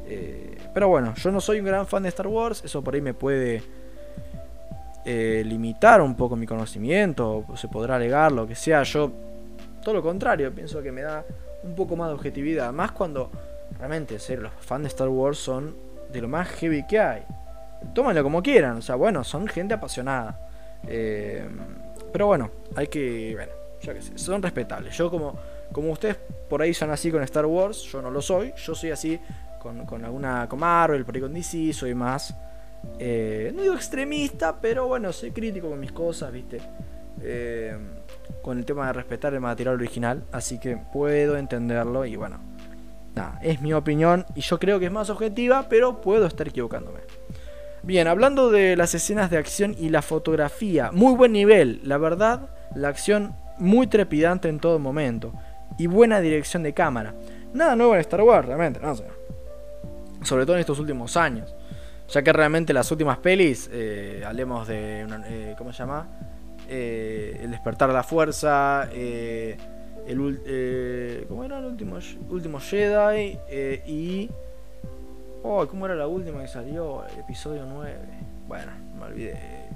Eh, 0.06 0.58
pero 0.74 0.88
bueno, 0.88 1.14
yo 1.14 1.30
no 1.30 1.40
soy 1.40 1.60
un 1.60 1.66
gran 1.66 1.86
fan 1.86 2.02
de 2.02 2.08
Star 2.08 2.26
Wars, 2.26 2.62
eso 2.64 2.82
por 2.82 2.94
ahí 2.94 3.00
me 3.00 3.14
puede 3.14 3.62
eh, 5.04 5.42
limitar 5.46 6.00
un 6.00 6.16
poco 6.16 6.34
mi 6.34 6.46
conocimiento, 6.46 7.44
se 7.54 7.68
podrá 7.68 7.96
alegar, 7.96 8.32
lo 8.32 8.46
que 8.46 8.56
sea. 8.56 8.82
Yo, 8.82 9.12
todo 9.82 9.94
lo 9.94 10.02
contrario, 10.02 10.52
pienso 10.52 10.82
que 10.82 10.90
me 10.90 11.02
da 11.02 11.24
un 11.62 11.76
poco 11.76 11.94
más 11.94 12.08
de 12.08 12.14
objetividad. 12.14 12.72
Más 12.72 12.90
cuando 12.90 13.30
realmente 13.78 14.18
ser 14.18 14.40
los 14.40 14.52
fans 14.58 14.82
de 14.82 14.88
Star 14.88 15.08
Wars 15.08 15.38
son 15.38 15.76
de 16.12 16.20
lo 16.20 16.28
más 16.28 16.48
heavy 16.48 16.86
que 16.88 16.98
hay. 16.98 17.22
Tómanlo 17.94 18.24
como 18.24 18.42
quieran, 18.42 18.78
o 18.78 18.82
sea, 18.82 18.96
bueno, 18.96 19.22
son 19.22 19.46
gente 19.46 19.74
apasionada. 19.74 20.40
Eh, 20.88 21.46
pero 22.12 22.26
bueno, 22.26 22.50
hay 22.74 22.88
que. 22.88 23.32
Bueno, 23.36 23.52
yo 23.80 23.94
qué 23.94 24.02
sé, 24.02 24.18
son 24.18 24.42
respetables. 24.42 24.96
Yo, 24.96 25.08
como, 25.08 25.38
como 25.72 25.92
ustedes 25.92 26.16
por 26.48 26.62
ahí 26.62 26.72
son 26.72 26.90
así 26.90 27.10
con 27.10 27.22
Star 27.22 27.46
Wars, 27.46 27.82
yo 27.82 28.00
no 28.02 28.10
lo 28.10 28.22
soy. 28.22 28.52
Yo 28.56 28.74
soy 28.74 28.90
así 28.90 29.20
con, 29.60 29.84
con 29.86 30.04
alguna. 30.04 30.48
con 30.48 30.58
Marvel, 30.58 31.04
por 31.04 31.14
ahí 31.14 31.22
DC, 31.22 31.72
soy 31.72 31.94
más. 31.94 32.34
Eh, 32.98 33.52
no 33.54 33.62
digo 33.62 33.74
extremista, 33.74 34.60
pero 34.60 34.86
bueno, 34.86 35.12
soy 35.12 35.30
crítico 35.30 35.68
con 35.68 35.80
mis 35.80 35.92
cosas, 35.92 36.32
¿viste? 36.32 36.60
Eh, 37.22 37.76
con 38.42 38.58
el 38.58 38.64
tema 38.64 38.86
de 38.86 38.92
respetar 38.92 39.34
el 39.34 39.40
material 39.40 39.74
original, 39.74 40.24
así 40.30 40.58
que 40.58 40.76
puedo 40.76 41.36
entenderlo 41.36 42.04
y 42.04 42.14
bueno, 42.14 42.38
nada, 43.14 43.40
es 43.42 43.60
mi 43.60 43.72
opinión 43.72 44.24
y 44.36 44.40
yo 44.42 44.60
creo 44.60 44.78
que 44.78 44.86
es 44.86 44.92
más 44.92 45.10
objetiva, 45.10 45.66
pero 45.68 46.00
puedo 46.00 46.26
estar 46.26 46.46
equivocándome. 46.46 47.00
Bien, 47.82 48.06
hablando 48.06 48.50
de 48.50 48.76
las 48.76 48.94
escenas 48.94 49.30
de 49.30 49.38
acción 49.38 49.74
y 49.76 49.88
la 49.88 50.02
fotografía, 50.02 50.90
muy 50.92 51.14
buen 51.14 51.32
nivel, 51.32 51.80
la 51.82 51.98
verdad, 51.98 52.48
la 52.74 52.88
acción 52.88 53.34
muy 53.58 53.88
trepidante 53.88 54.48
en 54.48 54.60
todo 54.60 54.78
momento 54.78 55.32
y 55.76 55.86
buena 55.86 56.20
dirección 56.20 56.62
de 56.62 56.72
cámara. 56.72 57.14
Nada 57.52 57.76
nuevo 57.76 57.94
en 57.94 58.00
Star 58.00 58.22
Wars, 58.22 58.46
realmente, 58.46 58.80
no 58.80 58.94
sé. 58.94 59.04
Sobre 60.22 60.44
todo 60.44 60.56
en 60.56 60.60
estos 60.60 60.78
últimos 60.78 61.16
años. 61.16 61.54
Ya 62.08 62.22
que 62.22 62.32
realmente 62.32 62.72
las 62.72 62.90
últimas 62.90 63.18
pelis, 63.18 63.68
eh, 63.72 64.22
hablemos 64.26 64.66
de, 64.66 65.02
eh, 65.02 65.54
¿cómo 65.58 65.72
se 65.72 65.78
llama? 65.78 66.08
Eh, 66.68 67.40
el 67.42 67.50
despertar 67.50 67.88
de 67.88 67.94
la 67.94 68.02
fuerza, 68.02 68.88
el, 68.92 69.56
¿cómo 71.28 71.44
era 71.44 71.58
el 71.58 71.64
último, 71.66 71.98
último 72.30 72.60
Jedi? 72.60 73.38
y... 73.86 74.30
Oh, 75.42 75.66
¿cómo 75.68 75.86
era 75.86 75.94
la 75.94 76.06
última 76.08 76.42
que 76.42 76.48
salió? 76.48 77.04
El 77.06 77.20
episodio 77.20 77.64
9. 77.64 77.96
Bueno, 78.48 78.72
me 78.98 79.04
olvidé. 79.04 79.68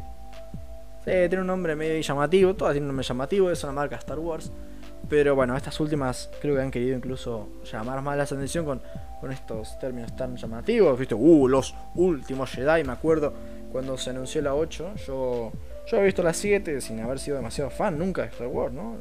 Sí, 1.04 1.10
tiene 1.10 1.40
un 1.40 1.46
nombre 1.46 1.76
medio 1.76 2.00
llamativo, 2.00 2.54
todas 2.54 2.72
tienen 2.72 2.84
un 2.84 2.88
nombre 2.88 3.06
llamativo, 3.06 3.50
es 3.50 3.62
una 3.62 3.72
marca 3.72 3.96
Star 3.96 4.18
Wars. 4.18 4.50
Pero 5.12 5.34
bueno, 5.34 5.54
estas 5.54 5.78
últimas 5.78 6.30
creo 6.40 6.54
que 6.54 6.62
han 6.62 6.70
querido 6.70 6.96
incluso 6.96 7.60
llamar 7.70 8.00
más 8.00 8.16
la 8.16 8.22
atención 8.22 8.64
con, 8.64 8.80
con 9.20 9.30
estos 9.30 9.78
términos 9.78 10.16
tan 10.16 10.38
llamativos. 10.38 10.98
¿Viste? 10.98 11.14
Uh, 11.14 11.48
los 11.48 11.74
últimos 11.96 12.50
Jedi, 12.50 12.82
me 12.82 12.94
acuerdo 12.94 13.34
cuando 13.70 13.98
se 13.98 14.08
anunció 14.08 14.40
la 14.40 14.54
8. 14.54 14.94
Yo, 15.06 15.52
yo 15.86 15.96
había 15.98 16.06
visto 16.06 16.22
la 16.22 16.32
7 16.32 16.80
sin 16.80 16.98
haber 17.00 17.18
sido 17.18 17.36
demasiado 17.36 17.68
fan 17.68 17.98
nunca 17.98 18.22
de 18.22 18.28
Star 18.28 18.46
Wars, 18.46 18.72
¿no? 18.72 18.96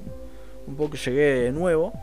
Un 0.68 0.75
poco 0.75 0.98
llegué 0.98 1.44
de 1.44 1.53
nuevo, 1.53 1.94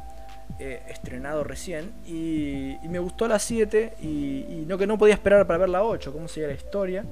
eh, 0.59 0.81
estrenado 0.89 1.45
recién, 1.45 1.93
y, 2.07 2.77
me 2.89 3.01
gustó 3.01 3.29
la 3.29 3.39
7 3.39 3.93
y, 4.01 4.65
no 4.67 4.79
que 4.79 4.87
no 4.87 4.97
podía 4.97 5.13
esperar 5.13 5.47
para 5.47 5.59
ver 5.59 5.69
la 5.69 5.85
8, 5.85 6.15
cómo 6.15 6.29
sería 6.29 6.49
la 6.49 6.55
historia. 6.55 7.05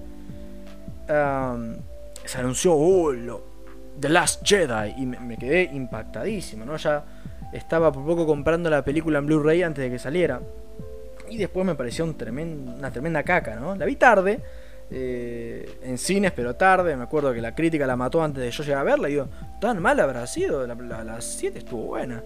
se 1.07 2.38
anunció, 2.38 2.73
uh, 2.73 3.12
lo, 3.12 3.55
The 4.00 4.09
Last 4.09 4.47
Jedi 4.47 4.95
y 4.97 5.07
me, 5.07 5.37
quedé 5.37 5.65
impactadísimo, 5.73 6.65
¿no? 6.65 6.76
Ya 6.76 7.05
estaba 7.53 7.93
por 7.93 8.05
poco 8.05 8.26
comprando 8.26 8.69
la 8.69 8.85
película 8.85 9.19
en 9.19 9.26
Blu-ray 9.26 9.62
antes 9.62 9.85
de 9.85 9.91
que 9.91 9.99
saliera. 9.99 10.41
Y 11.29 11.38
después 11.38 11.67
me 11.67 11.75
pareció 11.75 12.05
una 12.05 12.91
tremenda 12.93 13.23
caca, 13.23 13.57
¿no? 13.57 13.75
La 13.75 13.85
vi 13.85 13.97
tarde, 13.97 14.41
eh, 14.91 15.79
en 15.83 15.99
cines, 15.99 16.33
pero 16.33 16.55
tarde. 16.55 16.97
Me 16.97 17.05
acuerdo 17.05 17.33
que 17.33 17.41
la 17.41 17.55
crítica 17.55 17.87
la 17.87 17.97
mató 17.97 18.23
antes 18.23 18.43
de 18.43 18.50
yo 18.50 18.62
llegar 18.62 18.81
a 18.81 18.85
verla. 18.85 19.09
Y 19.09 19.12
digo, 19.12 19.29
tan 19.61 19.81
mal 19.81 19.99
habrá 20.00 20.26
sido. 20.26 20.67
La, 20.67 21.05
las 21.05 21.25
7 21.25 21.59
estuvo 21.59 21.83
buena. 21.83 22.23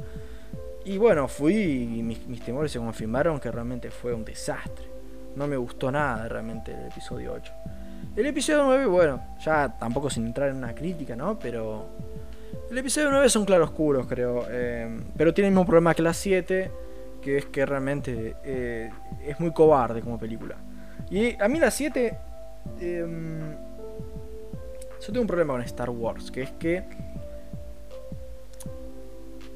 Y 0.84 0.98
bueno, 0.98 1.28
fui 1.28 1.54
y 1.54 2.02
mis, 2.02 2.26
mis, 2.26 2.40
temores 2.42 2.72
se 2.72 2.78
confirmaron 2.78 3.38
que 3.38 3.50
realmente 3.50 3.90
fue 3.90 4.12
un 4.12 4.24
desastre. 4.24 4.86
No 5.36 5.46
me 5.46 5.56
gustó 5.56 5.90
nada 5.90 6.28
realmente 6.28 6.72
el 6.72 6.86
episodio 6.86 7.32
8. 7.34 7.52
El 8.16 8.26
episodio 8.26 8.64
9, 8.64 8.86
bueno, 8.86 9.22
ya 9.40 9.76
tampoco 9.78 10.10
sin 10.10 10.26
entrar 10.26 10.50
en 10.50 10.56
una 10.56 10.74
crítica, 10.74 11.14
¿no? 11.14 11.38
Pero. 11.38 11.86
El 12.70 12.78
episodio 12.78 13.10
9 13.10 13.28
son 13.28 13.44
claroscuros, 13.44 14.06
creo. 14.06 14.46
Eh, 14.48 15.00
pero 15.16 15.32
tiene 15.32 15.48
el 15.48 15.54
mismo 15.54 15.66
problema 15.66 15.94
que 15.94 16.02
la 16.02 16.14
7, 16.14 16.70
que 17.22 17.38
es 17.38 17.46
que 17.46 17.66
realmente 17.66 18.36
eh, 18.44 18.90
es 19.24 19.38
muy 19.38 19.52
cobarde 19.52 20.00
como 20.00 20.18
película. 20.18 20.56
Y 21.08 21.40
a 21.40 21.48
mí 21.48 21.58
la 21.58 21.70
7. 21.70 22.18
Em, 22.80 23.52
yo 25.00 25.06
tengo 25.06 25.20
un 25.20 25.26
problema 25.26 25.54
con 25.54 25.62
Star 25.62 25.90
Wars, 25.90 26.30
que 26.30 26.42
es 26.42 26.50
que. 26.52 26.84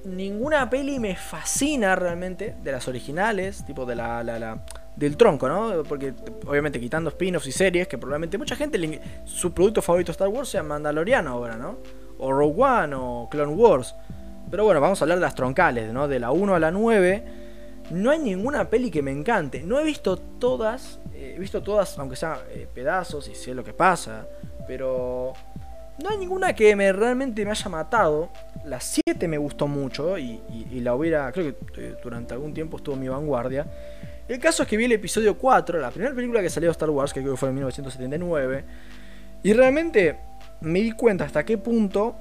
Ninguna 0.04 0.68
peli 0.68 1.00
me 1.00 1.16
fascina 1.16 1.96
realmente 1.96 2.54
de 2.62 2.72
las 2.72 2.86
originales, 2.88 3.64
tipo 3.64 3.86
de 3.86 3.96
la, 3.96 4.22
la, 4.22 4.38
la 4.38 4.64
del 4.96 5.16
tronco, 5.16 5.48
¿no? 5.48 5.82
Porque 5.82 6.14
obviamente 6.46 6.78
quitando 6.78 7.10
spin-offs 7.10 7.46
y 7.46 7.52
series, 7.52 7.88
que 7.88 7.98
probablemente 7.98 8.38
mucha 8.38 8.56
gente, 8.56 9.00
su 9.24 9.52
producto 9.52 9.82
favorito 9.82 10.12
Star 10.12 10.28
Wars 10.28 10.48
sea 10.48 10.62
Mandaloriano 10.62 11.30
ahora, 11.30 11.56
¿no? 11.56 11.78
O 12.18 12.32
Rogue 12.32 12.62
One 12.62 12.94
o 12.96 13.28
Clone 13.30 13.54
Wars. 13.54 13.94
Pero 14.50 14.64
bueno, 14.64 14.80
vamos 14.80 15.00
a 15.00 15.04
hablar 15.04 15.18
de 15.18 15.22
las 15.22 15.34
troncales, 15.34 15.92
¿no? 15.92 16.06
De 16.06 16.20
la 16.20 16.30
1 16.30 16.54
a 16.54 16.60
la 16.60 16.70
9. 16.70 17.24
No 17.90 18.10
hay 18.10 18.18
ninguna 18.18 18.70
peli 18.70 18.90
que 18.90 19.02
me 19.02 19.10
encante. 19.10 19.62
No 19.62 19.78
he 19.80 19.84
visto 19.84 20.16
todas, 20.16 21.00
eh, 21.12 21.34
he 21.36 21.40
visto 21.40 21.62
todas, 21.62 21.98
aunque 21.98 22.16
sean 22.16 22.38
eh, 22.50 22.68
pedazos 22.72 23.28
y 23.28 23.34
sé 23.34 23.54
lo 23.54 23.64
que 23.64 23.72
pasa. 23.72 24.26
Pero 24.66 25.32
no 26.02 26.10
hay 26.10 26.18
ninguna 26.18 26.54
que 26.54 26.74
me 26.76 26.92
realmente 26.92 27.44
me 27.44 27.50
haya 27.50 27.68
matado. 27.68 28.30
La 28.64 28.80
7 28.80 29.28
me 29.28 29.38
gustó 29.38 29.68
mucho 29.68 30.18
y, 30.18 30.40
y 30.70 30.80
la 30.80 30.94
hubiera, 30.94 31.30
creo 31.32 31.54
que 31.54 31.80
eh, 31.82 31.94
durante 32.02 32.34
algún 32.34 32.54
tiempo 32.54 32.78
estuvo 32.78 32.94
en 32.94 33.00
mi 33.02 33.08
vanguardia. 33.08 33.66
El 34.26 34.38
caso 34.38 34.62
es 34.62 34.68
que 34.68 34.76
vi 34.76 34.86
el 34.86 34.92
episodio 34.92 35.36
4, 35.36 35.78
la 35.78 35.90
primera 35.90 36.14
película 36.14 36.40
que 36.40 36.48
salió 36.48 36.68
de 36.68 36.72
Star 36.72 36.88
Wars, 36.90 37.12
que 37.12 37.20
creo 37.20 37.34
que 37.34 37.38
fue 37.38 37.50
en 37.50 37.56
1979. 37.56 38.64
Y 39.42 39.52
realmente 39.52 40.18
me 40.62 40.80
di 40.80 40.92
cuenta 40.92 41.24
hasta 41.24 41.44
qué 41.44 41.58
punto 41.58 42.16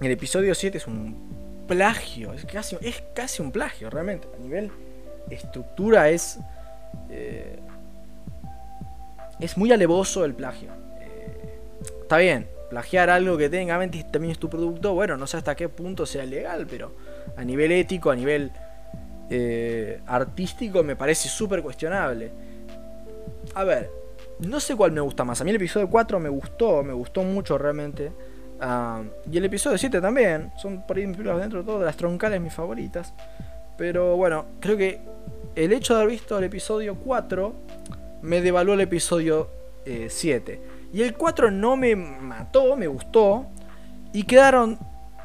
el 0.00 0.10
episodio 0.10 0.54
7 0.54 0.78
es 0.78 0.86
un 0.86 1.64
plagio. 1.66 2.32
Es 2.32 2.44
casi, 2.44 2.76
es 2.80 3.02
casi 3.14 3.42
un 3.42 3.50
plagio, 3.50 3.90
realmente. 3.90 4.28
A 4.32 4.40
nivel 4.40 4.70
estructura 5.28 6.08
es. 6.08 6.38
Eh, 7.10 7.58
es 9.40 9.56
muy 9.56 9.72
alevoso 9.72 10.24
el 10.24 10.34
plagio. 10.34 10.70
Eh, 11.00 11.58
está 12.02 12.18
bien, 12.18 12.46
plagiar 12.72 13.10
algo 13.10 13.36
que 13.36 13.50
técnicamente 13.50 14.02
también 14.10 14.32
es 14.32 14.38
tu 14.38 14.48
producto, 14.48 14.94
bueno, 14.94 15.18
no 15.18 15.26
sé 15.26 15.36
hasta 15.36 15.54
qué 15.54 15.68
punto 15.68 16.06
sea 16.06 16.24
legal, 16.24 16.66
pero 16.66 16.92
a 17.36 17.44
nivel 17.44 17.70
ético, 17.70 18.10
a 18.10 18.16
nivel 18.16 18.50
eh, 19.28 20.00
artístico 20.06 20.82
me 20.82 20.96
parece 20.96 21.28
súper 21.28 21.60
cuestionable. 21.62 22.32
A 23.54 23.64
ver, 23.64 23.90
no 24.38 24.58
sé 24.58 24.74
cuál 24.74 24.90
me 24.92 25.02
gusta 25.02 25.22
más. 25.22 25.38
A 25.42 25.44
mí 25.44 25.50
el 25.50 25.56
episodio 25.56 25.90
4 25.90 26.18
me 26.18 26.30
gustó, 26.30 26.82
me 26.82 26.94
gustó 26.94 27.22
mucho 27.22 27.58
realmente. 27.58 28.10
Ah, 28.58 29.02
y 29.30 29.36
el 29.36 29.44
episodio 29.44 29.76
7 29.76 30.00
también. 30.00 30.50
Son 30.56 30.86
por 30.86 30.96
ahí 30.96 31.04
dentro 31.04 31.58
de 31.58 31.64
todo 31.66 31.78
de 31.78 31.84
las 31.84 31.98
troncales 31.98 32.40
mis 32.40 32.54
favoritas. 32.54 33.12
Pero 33.76 34.16
bueno, 34.16 34.46
creo 34.60 34.78
que 34.78 35.02
el 35.56 35.74
hecho 35.74 35.92
de 35.92 36.00
haber 36.00 36.12
visto 36.12 36.38
el 36.38 36.44
episodio 36.44 36.94
4 36.94 37.52
me 38.22 38.40
devaluó 38.40 38.72
el 38.72 38.80
episodio 38.80 39.50
7. 39.84 40.71
Y 40.92 41.02
el 41.02 41.14
4 41.14 41.50
no 41.50 41.76
me 41.76 41.96
mató, 41.96 42.76
me 42.76 42.86
gustó. 42.86 43.46
Y 44.12 44.24
quedaron, 44.24 44.78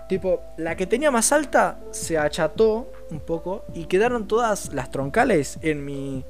tipo, 0.08 0.42
la 0.58 0.76
que 0.76 0.88
tenía 0.88 1.12
más 1.12 1.32
alta 1.32 1.80
se 1.92 2.18
acható 2.18 2.92
un 3.12 3.20
poco 3.20 3.66
y 3.74 3.86
quedaron 3.86 4.28
todas 4.28 4.74
las 4.74 4.92
troncales 4.92 5.60
en 5.62 5.84
mi 5.84 6.26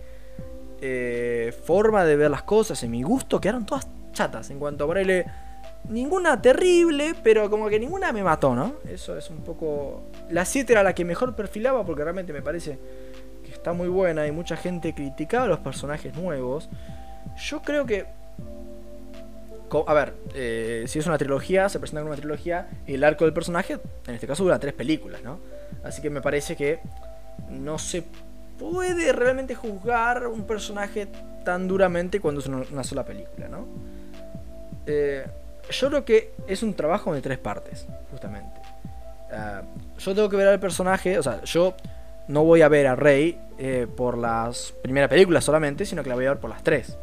eh, 0.82 1.56
forma 1.66 2.04
de 2.06 2.16
ver 2.16 2.30
las 2.30 2.44
cosas, 2.44 2.82
en 2.84 2.92
mi 2.92 3.02
gusto, 3.02 3.42
quedaron 3.42 3.66
todas 3.66 3.88
chatas 4.12 4.50
en 4.52 4.60
cuanto 4.60 4.84
a 4.84 4.88
ponerle 4.88 5.26
ninguna 5.90 6.42
terrible, 6.42 7.16
pero 7.24 7.50
como 7.50 7.70
que 7.70 7.80
ninguna 7.80 8.12
me 8.12 8.24
mató, 8.24 8.56
¿no? 8.56 8.76
Eso 8.88 9.18
es 9.18 9.30
un 9.30 9.44
poco... 9.44 10.04
La 10.30 10.46
7 10.46 10.74
era 10.74 10.84
la 10.84 10.94
que 10.94 11.06
mejor 11.06 11.36
perfilaba 11.36 11.86
porque 11.86 12.04
realmente 12.04 12.34
me 12.34 12.42
parece 12.42 12.78
que 13.44 13.52
está 13.52 13.74
muy 13.74 13.88
buena 13.88 14.28
y 14.28 14.32
mucha 14.32 14.58
gente 14.58 14.94
criticaba 14.94 15.48
los 15.48 15.60
personajes 15.60 16.16
nuevos. 16.16 16.70
Yo 17.38 17.62
creo 17.62 17.86
que... 17.86 18.06
A 19.88 19.94
ver, 19.94 20.14
eh, 20.34 20.86
si 20.88 21.00
es 21.00 21.08
una 21.08 21.18
trilogía, 21.18 21.70
se 21.70 21.80
presenta 21.80 22.02
como 22.02 22.12
una 22.12 22.20
trilogía, 22.20 22.70
el 22.86 23.04
arco 23.04 23.26
del 23.26 23.34
personaje, 23.34 23.80
en 24.08 24.16
este 24.16 24.28
caso 24.28 24.44
dura 24.44 24.60
tres 24.60 24.74
películas, 24.74 25.22
¿no? 25.24 25.40
Así 25.84 26.02
que 26.02 26.10
me 26.10 26.22
parece 26.22 26.56
que 26.56 26.80
no 27.50 27.78
se 27.78 28.04
puede 28.58 29.12
realmente 29.12 29.56
juzgar 29.56 30.28
un 30.28 30.46
personaje 30.46 31.08
tan 31.44 31.68
duramente 31.68 32.20
cuando 32.20 32.42
es 32.42 32.48
una 32.48 32.84
sola 32.84 33.06
película, 33.06 33.48
¿no? 33.48 33.68
Eh, 34.86 35.26
yo 35.70 35.90
creo 35.90 36.06
que 36.06 36.34
es 36.48 36.64
un 36.64 36.74
trabajo 36.74 37.14
de 37.14 37.22
tres 37.22 37.38
partes, 37.38 37.86
justamente. 38.10 38.60
Ah, 39.32 39.64
yo 40.00 40.16
tengo 40.16 40.30
que 40.30 40.38
ver 40.38 40.48
al 40.48 40.60
personaje, 40.60 41.20
o 41.20 41.24
sea, 41.24 41.44
yo 41.44 41.76
no 42.28 42.44
voy 42.44 42.62
a 42.62 42.70
ver 42.70 42.88
a 42.88 42.96
Rey 42.96 43.40
eh, 43.58 43.88
por 43.96 44.18
las 44.18 44.74
primeras 44.82 45.10
películas 45.10 45.44
solamente, 45.44 45.86
sino 45.86 46.04
que 46.04 46.10
la 46.10 46.16
voy 46.16 46.26
a 46.26 46.30
ver 46.30 46.40
por 46.40 46.50
las 46.50 46.64
tres. 46.64 46.98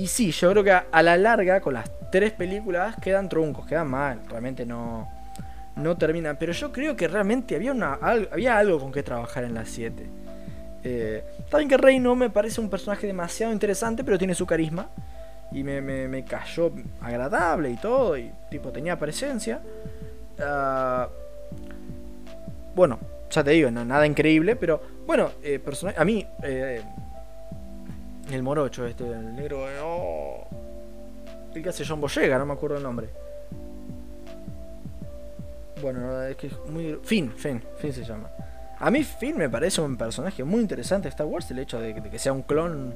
Y 0.00 0.06
sí, 0.06 0.30
yo 0.30 0.50
creo 0.52 0.64
que 0.64 0.72
a 0.72 1.02
la 1.02 1.18
larga, 1.18 1.60
con 1.60 1.74
las 1.74 1.90
tres 2.10 2.32
películas, 2.32 2.96
quedan 3.02 3.28
truncos, 3.28 3.66
quedan 3.66 3.88
mal. 3.88 4.18
Realmente 4.26 4.64
no, 4.64 5.06
no 5.76 5.98
terminan. 5.98 6.38
Pero 6.38 6.52
yo 6.52 6.72
creo 6.72 6.96
que 6.96 7.06
realmente 7.06 7.54
había, 7.54 7.72
una, 7.72 7.98
había 8.00 8.56
algo 8.56 8.80
con 8.80 8.92
que 8.92 9.02
trabajar 9.02 9.44
en 9.44 9.52
las 9.52 9.68
7. 9.68 10.06
Eh, 10.84 11.22
que 11.68 11.76
Rey 11.76 11.98
no 11.98 12.16
me 12.16 12.30
parece 12.30 12.62
un 12.62 12.70
personaje 12.70 13.06
demasiado 13.06 13.52
interesante, 13.52 14.02
pero 14.02 14.16
tiene 14.16 14.34
su 14.34 14.46
carisma. 14.46 14.88
y 15.52 15.62
me, 15.62 15.82
me, 15.82 16.24
cayó 16.24 16.72
agradable 17.02 17.68
y 17.68 17.76
todo, 17.76 18.16
y 18.16 18.32
tipo 18.50 18.70
tenía 18.70 18.98
presencia. 18.98 19.60
Ah, 20.40 21.10
bueno, 22.74 22.98
ya 23.28 23.44
te 23.44 23.50
digo, 23.50 23.70
nada 23.70 24.06
increíble, 24.06 24.56
pero 24.56 24.80
bueno, 25.06 25.32
eh, 25.42 25.60
a 25.94 26.04
mí, 26.06 26.26
eh, 26.42 26.80
el 28.34 28.42
morocho 28.42 28.86
este, 28.86 29.04
el 29.04 29.34
negro, 29.34 29.64
oh, 29.82 30.46
el 31.54 31.62
que 31.62 31.68
hace 31.68 31.84
John 31.86 32.00
Boyega, 32.00 32.38
no 32.38 32.46
me 32.46 32.52
acuerdo 32.52 32.76
el 32.76 32.82
nombre. 32.82 33.08
Bueno, 35.82 36.22
es 36.22 36.36
que 36.36 36.48
es 36.48 36.52
muy... 36.68 36.98
Finn, 37.02 37.32
Finn, 37.32 37.62
Finn 37.78 37.92
se 37.92 38.04
llama. 38.04 38.30
A 38.78 38.90
mí 38.90 39.02
Finn 39.04 39.36
me 39.36 39.48
parece 39.48 39.80
un 39.80 39.96
personaje 39.96 40.44
muy 40.44 40.60
interesante 40.60 41.04
de 41.04 41.10
Star 41.10 41.26
Wars, 41.26 41.50
el 41.50 41.58
hecho 41.58 41.80
de 41.80 41.94
que 41.94 42.18
sea 42.18 42.32
un 42.32 42.42
clon 42.42 42.94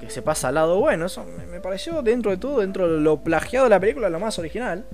que 0.00 0.08
se 0.08 0.22
pasa 0.22 0.48
al 0.48 0.54
lado 0.54 0.80
bueno, 0.80 1.06
eso 1.06 1.26
me, 1.50 1.60
pareció 1.60 2.00
dentro 2.00 2.30
de 2.30 2.38
todo, 2.38 2.60
dentro 2.60 2.90
de 2.90 3.00
lo 3.00 3.18
plagiado 3.18 3.64
de 3.64 3.70
la 3.70 3.78
película, 3.78 4.08
lo 4.08 4.18
más 4.18 4.38
original. 4.38 4.84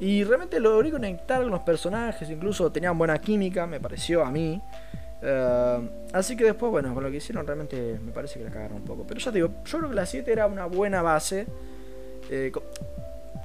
Y 0.00 0.24
realmente 0.24 0.60
logré 0.60 0.90
conectar 0.90 1.42
con 1.42 1.50
los 1.50 1.60
personajes, 1.60 2.28
incluso 2.30 2.72
tenían 2.72 2.96
buena 2.96 3.18
química, 3.18 3.66
me 3.66 3.80
pareció 3.80 4.24
a 4.24 4.30
mí. 4.30 4.60
Eh, 5.22 5.90
así 6.12 6.36
que 6.36 6.44
después, 6.44 6.70
bueno, 6.70 6.92
con 6.94 7.02
lo 7.02 7.10
que 7.10 7.16
hicieron 7.16 7.46
realmente 7.46 7.98
me 8.02 8.12
parece 8.12 8.38
que 8.38 8.44
la 8.44 8.50
cagaron 8.50 8.78
un 8.78 8.84
poco. 8.84 9.04
Pero 9.06 9.20
ya 9.20 9.30
te 9.30 9.38
digo, 9.38 9.50
yo 9.64 9.78
creo 9.78 9.90
que 9.90 9.96
la 9.96 10.06
7 10.06 10.32
era 10.32 10.46
una 10.46 10.66
buena 10.66 11.02
base. 11.02 11.46
Eh, 12.30 12.52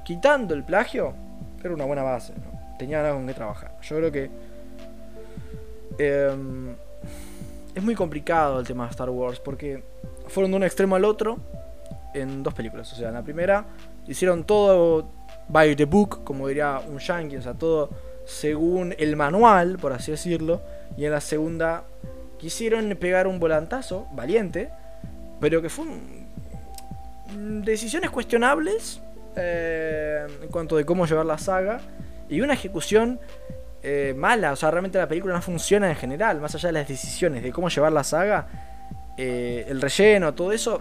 quitando 0.04 0.54
el 0.54 0.64
plagio, 0.64 1.14
era 1.62 1.74
una 1.74 1.84
buena 1.84 2.02
base, 2.02 2.34
¿no? 2.34 2.76
Tenían 2.78 3.04
algo 3.04 3.18
con 3.18 3.26
que 3.26 3.34
trabajar. 3.34 3.76
Yo 3.82 3.96
creo 3.96 4.12
que... 4.12 4.30
Em, 5.98 6.74
es 7.74 7.82
muy 7.82 7.94
complicado 7.94 8.60
el 8.60 8.66
tema 8.66 8.84
de 8.84 8.90
Star 8.90 9.10
Wars 9.10 9.40
porque 9.40 9.82
fueron 10.28 10.50
de 10.50 10.56
un 10.58 10.64
extremo 10.64 10.96
al 10.96 11.04
otro 11.04 11.38
en 12.14 12.42
dos 12.42 12.54
películas. 12.54 12.92
O 12.92 12.96
sea, 12.96 13.08
en 13.08 13.14
la 13.14 13.22
primera 13.22 13.64
hicieron 14.06 14.44
todo 14.44 15.08
by 15.48 15.74
the 15.76 15.84
book, 15.84 16.24
como 16.24 16.48
diría 16.48 16.80
un 16.86 16.98
yankee, 16.98 17.36
o 17.36 17.42
sea, 17.42 17.54
todo 17.54 17.90
según 18.24 18.94
el 18.98 19.16
manual, 19.16 19.78
por 19.78 19.92
así 19.92 20.10
decirlo. 20.10 20.62
Y 20.96 21.04
en 21.04 21.12
la 21.12 21.20
segunda 21.20 21.84
quisieron 22.38 22.88
pegar 22.96 23.26
un 23.26 23.38
volantazo 23.38 24.06
valiente, 24.12 24.70
pero 25.40 25.62
que 25.62 25.68
fue 25.68 25.86
decisiones 27.36 28.10
cuestionables 28.10 29.00
eh, 29.36 30.26
en 30.42 30.48
cuanto 30.48 30.76
de 30.76 30.84
cómo 30.84 31.06
llevar 31.06 31.26
la 31.26 31.38
saga 31.38 31.80
y 32.28 32.40
una 32.40 32.54
ejecución 32.54 33.20
eh, 33.82 34.14
mala. 34.16 34.52
O 34.52 34.56
sea, 34.56 34.70
realmente 34.70 34.98
la 34.98 35.08
película 35.08 35.34
no 35.34 35.42
funciona 35.42 35.88
en 35.88 35.96
general, 35.96 36.40
más 36.40 36.54
allá 36.54 36.68
de 36.68 36.72
las 36.74 36.88
decisiones 36.88 37.42
de 37.42 37.52
cómo 37.52 37.68
llevar 37.68 37.92
la 37.92 38.04
saga 38.04 38.46
eh, 39.16 39.66
el 39.68 39.80
relleno, 39.80 40.32
todo 40.34 40.52
eso, 40.52 40.80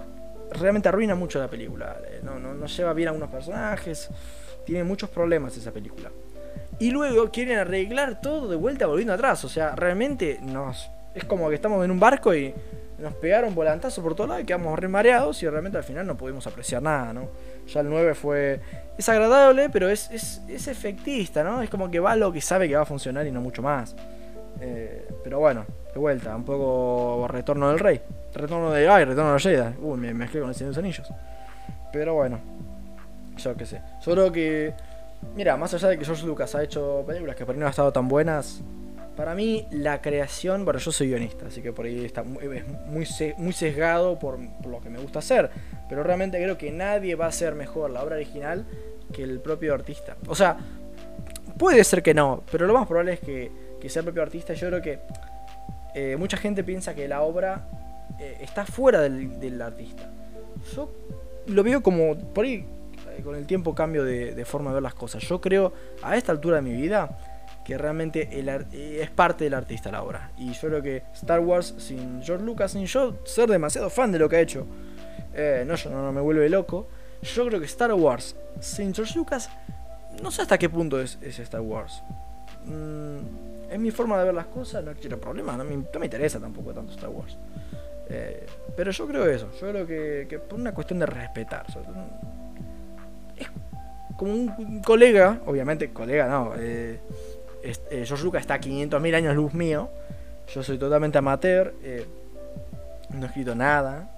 realmente 0.52 0.90
arruina 0.90 1.16
mucho 1.16 1.40
la 1.40 1.48
película. 1.48 1.98
Eh, 2.06 2.22
no, 2.24 2.40
no, 2.40 2.66
lleva 2.66 2.94
bien 2.94 3.08
a 3.10 3.12
algunos 3.12 3.30
personajes, 3.30 4.10
tiene 4.66 4.84
muchos 4.84 5.10
problemas 5.10 5.56
esa 5.58 5.72
película. 5.72 6.10
Y 6.82 6.90
luego 6.90 7.30
quieren 7.30 7.60
arreglar 7.60 8.22
todo 8.22 8.48
de 8.48 8.56
vuelta 8.56 8.88
volviendo 8.88 9.14
atrás. 9.14 9.46
O 9.46 9.50
sea, 9.50 9.76
realmente 9.76 10.40
nos. 10.42 10.90
Es 11.14 11.24
como 11.26 11.48
que 11.48 11.54
estamos 11.54 11.86
en 11.86 11.92
un 11.92 12.00
barco 12.00 12.34
y 12.34 12.56
nos 12.98 13.14
pegaron 13.14 13.54
volantazo 13.54 14.02
por 14.02 14.16
todos 14.16 14.30
lados 14.30 14.44
y 14.44 14.48
quedamos 14.48 14.80
remareados 14.80 15.44
y 15.44 15.48
realmente 15.48 15.78
al 15.78 15.84
final 15.84 16.08
no 16.08 16.18
pudimos 16.18 16.48
apreciar 16.48 16.82
nada, 16.82 17.14
¿no? 17.14 17.30
Ya 17.68 17.82
el 17.82 17.90
9 17.90 18.16
fue. 18.16 18.62
Es 18.98 19.08
agradable, 19.10 19.70
pero 19.70 19.90
es, 19.90 20.10
es, 20.10 20.42
es 20.50 20.68
efectista, 20.68 21.44
¿no? 21.44 21.62
Es 21.62 21.70
como 21.70 21.92
que 21.92 22.00
va 22.00 22.16
lo 22.16 22.34
que 22.34 22.42
sabe 22.42 22.68
que 22.68 22.76
va 22.76 22.82
a 22.82 22.86
funcionar 22.86 23.28
y 23.28 23.32
no 23.32 23.42
mucho 23.42 23.62
más. 23.62 23.96
Eh, 24.60 25.08
pero 25.24 25.38
bueno, 25.38 25.68
de 25.94 26.00
vuelta, 26.00 26.36
un 26.36 26.46
poco 26.46 27.28
retorno 27.28 27.70
del 27.70 27.78
rey. 27.78 28.02
Retorno 28.34 28.72
de. 28.72 28.90
Ay, 28.90 29.06
retorno 29.06 29.34
de 29.34 29.40
Jedi. 29.40 29.76
Uy, 29.80 30.00
me 30.00 30.16
mezclé 30.16 30.40
con 30.40 30.50
el 30.50 30.56
Señor 30.56 30.74
de 30.74 30.82
los 30.82 30.84
Anillos. 30.84 31.14
Pero 31.94 32.16
bueno, 32.16 32.40
yo 33.38 33.56
qué 33.56 33.68
sé. 33.68 33.84
Solo 34.00 34.32
que. 34.32 34.74
Mira, 35.36 35.58
más 35.58 35.74
allá 35.74 35.90
de 35.90 35.98
que 35.98 36.06
George 36.06 36.26
Lucas 36.26 36.56
ha 36.56 36.64
hecho 36.64 37.04
películas 37.08 37.36
que 37.36 37.46
por 37.46 37.56
ahí 37.56 37.60
no 37.60 37.66
han 37.66 37.70
estado 37.70 37.92
tan 37.94 38.08
buenas, 38.08 38.62
para 39.16 39.36
mí 39.36 39.68
la 39.72 40.02
creación, 40.02 40.66
bueno, 40.66 40.80
yo 40.80 40.92
soy 40.92 41.10
guionista, 41.10 41.48
así 41.48 41.62
que 41.62 41.72
por 41.72 41.86
ahí 41.86 42.06
está 42.06 42.24
muy, 42.24 42.64
muy, 43.38 43.54
sesgado 43.54 44.18
por, 44.20 44.40
lo 44.68 44.82
que 44.82 44.90
me 44.90 45.00
gusta 45.00 45.20
hacer, 45.20 45.50
pero 45.88 46.04
realmente 46.04 46.42
creo 46.42 46.58
que 46.58 46.72
nadie 46.72 47.16
va 47.16 47.26
a 47.26 47.30
hacer 47.30 47.56
mejor 47.56 47.92
la 47.92 48.04
obra 48.04 48.16
original 48.16 48.66
que 49.14 49.24
el 49.24 49.40
propio 49.40 49.74
artista. 49.74 50.16
O 50.28 50.36
sea, 50.36 50.58
puede 51.58 51.84
ser 51.84 52.02
que 52.02 52.14
no, 52.14 52.44
pero 52.52 52.66
lo 52.66 52.74
más 52.74 52.88
probable 52.88 53.14
es 53.14 53.20
que 53.20 53.52
que 53.82 53.90
sea 53.90 54.02
el 54.02 54.06
propio 54.06 54.22
artista, 54.22 54.54
yo 54.54 54.68
creo 54.68 54.82
que 54.82 55.00
eh, 55.96 56.16
mucha 56.18 56.38
gente 56.38 56.64
piensa 56.64 56.94
que 56.94 57.08
la 57.08 57.24
obra 57.24 57.68
eh, 58.20 58.38
está 58.40 58.66
fuera 58.66 59.02
del, 59.02 59.62
artista. 59.62 60.10
Yo 60.74 60.90
lo 61.48 61.64
veo 61.64 61.82
como, 61.82 62.16
por 62.16 62.46
ahí, 62.46 62.66
con 63.24 63.36
el 63.36 63.46
tiempo 63.46 63.76
cambio 63.76 64.04
de, 64.04 64.46
forma 64.46 64.72
de 64.72 64.76
ver 64.76 64.84
las 64.84 64.94
cosas. 64.94 65.24
Yo 65.24 65.42
creo, 65.42 65.74
a 66.02 66.18
esta 66.18 66.32
altura 66.32 66.58
de 66.58 66.62
mi 66.62 66.74
vida, 66.74 67.18
que 67.66 67.78
realmente 67.78 68.30
es 69.02 69.10
parte 69.12 69.44
del 69.44 69.54
artista 69.54 69.92
la 69.92 70.04
obra. 70.04 70.32
Y 70.38 70.54
yo 70.54 70.68
creo 70.70 70.82
que 70.82 71.04
Star 71.14 71.40
Wars, 71.40 71.76
sin 71.78 72.22
George 72.24 72.46
Lucas, 72.46 72.72
sin 72.72 72.86
yo 72.86 73.18
ser 73.24 73.50
demasiado 73.50 73.90
fan 73.90 74.12
de 74.12 74.20
lo 74.20 74.30
que 74.30 74.38
ha 74.38 74.42
hecho, 74.42 74.66
no, 75.66 75.76
yo 75.76 75.90
no, 75.90 76.12
me 76.12 76.22
vuelve 76.22 76.50
loco. 76.50 76.88
Yo 77.22 77.46
creo 77.46 77.60
que 77.60 77.66
Star 77.68 77.94
Wars, 77.94 78.36
sin 78.60 78.94
George 78.94 79.18
Lucas, 79.18 79.50
no 80.22 80.32
sé 80.32 80.42
hasta 80.42 80.58
qué 80.58 80.70
punto 80.70 81.00
es, 81.00 81.18
Star 81.22 81.62
Wars. 81.62 82.04
Mm, 82.66 83.72
es 83.72 83.80
mi 83.80 83.92
forma 83.92 84.20
de 84.20 84.26
ver 84.26 84.34
las 84.34 84.48
cosas, 84.48 84.84
no 84.84 84.94
quiero 84.94 85.20
problemas, 85.20 85.58
no 85.58 85.64
me, 85.64 85.74
interesa 86.06 86.40
tampoco 86.40 86.74
tanto 86.74 86.92
Star 86.94 87.10
Wars. 87.10 87.38
Eh, 88.10 88.46
pero 88.76 88.92
yo 88.92 89.08
creo 89.08 89.26
eso, 89.26 89.50
yo 89.60 89.70
creo 89.70 89.88
que, 90.28 90.40
por 90.40 90.60
una 90.60 90.74
cuestión 90.74 91.00
de 91.00 91.06
respetar. 91.06 91.66
Es 93.42 94.16
como 94.18 94.34
un 94.34 94.82
colega, 94.82 95.42
obviamente 95.46 95.92
colega 95.92 96.28
no, 96.28 96.54
eh, 96.58 97.00
eh, 97.64 98.04
George 98.06 98.24
Lucas 98.24 98.42
está 98.42 98.56
a 98.56 98.62
500.000 98.62 99.16
años 99.16 99.36
luz 99.36 99.54
mío, 99.54 99.90
yo 100.54 100.64
soy 100.64 100.78
totalmente 100.78 101.18
amateur, 101.18 101.74
no 103.10 103.24
he 103.24 103.26
escrito 103.26 103.56
nada, 103.56 104.12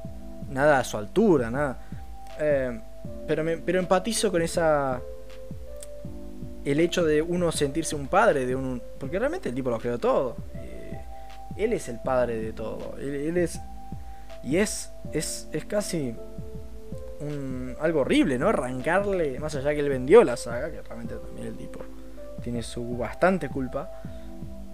nada 0.50 0.80
a 0.80 0.84
su 0.84 0.98
altura, 0.98 1.50
nada. 1.50 1.80
pero, 3.28 3.44
me, 3.44 3.58
pero 3.58 3.80
empatizo 3.80 4.32
con 4.32 4.42
esa 4.42 5.02
el 6.66 6.80
hecho 6.80 7.04
de 7.04 7.22
uno 7.22 7.52
sentirse 7.52 7.96
un 7.96 8.08
padre 8.08 8.46
de 8.46 8.56
un... 8.56 8.82
Porque 9.00 9.20
realmente 9.20 9.50
el 9.50 9.56
tipo 9.56 9.70
lo 9.70 9.80
creó 9.80 9.98
todo. 9.98 10.38
Eh, 10.56 11.02
él 11.58 11.74
es 11.74 11.90
el 11.90 12.00
padre 12.00 12.40
de 12.40 12.54
todo. 12.54 12.96
Él, 13.00 13.38
es... 13.38 13.60
Y 14.44 14.58
es, 14.58 14.92
es, 15.12 15.48
es 15.52 15.66
casi 15.66 16.16
un, 17.24 17.76
algo 17.80 18.02
horrible, 18.02 18.38
¿no? 18.38 18.50
Arrancarle, 18.50 19.40
más 19.40 19.56
allá 19.56 19.74
que 19.74 19.80
él 19.80 19.90
vendió 19.90 20.24
la 20.24 20.38
saga, 20.38 20.72
que 20.72 20.82
realmente 20.82 21.16
también 21.16 21.48
el 21.48 21.58
tipo 21.58 21.80
tiene 22.42 22.62
su 22.62 22.98
bastante 22.98 23.50
culpa. 23.50 24.02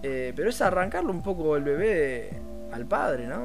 Eh, 0.02 0.32
pero 0.34 0.48
es 0.48 0.60
arrancarle 0.60 1.10
un 1.10 1.22
poco 1.22 1.56
el 1.56 1.62
bebé 1.62 2.30
al 2.72 2.86
padre, 2.86 3.26
¿no? 3.26 3.42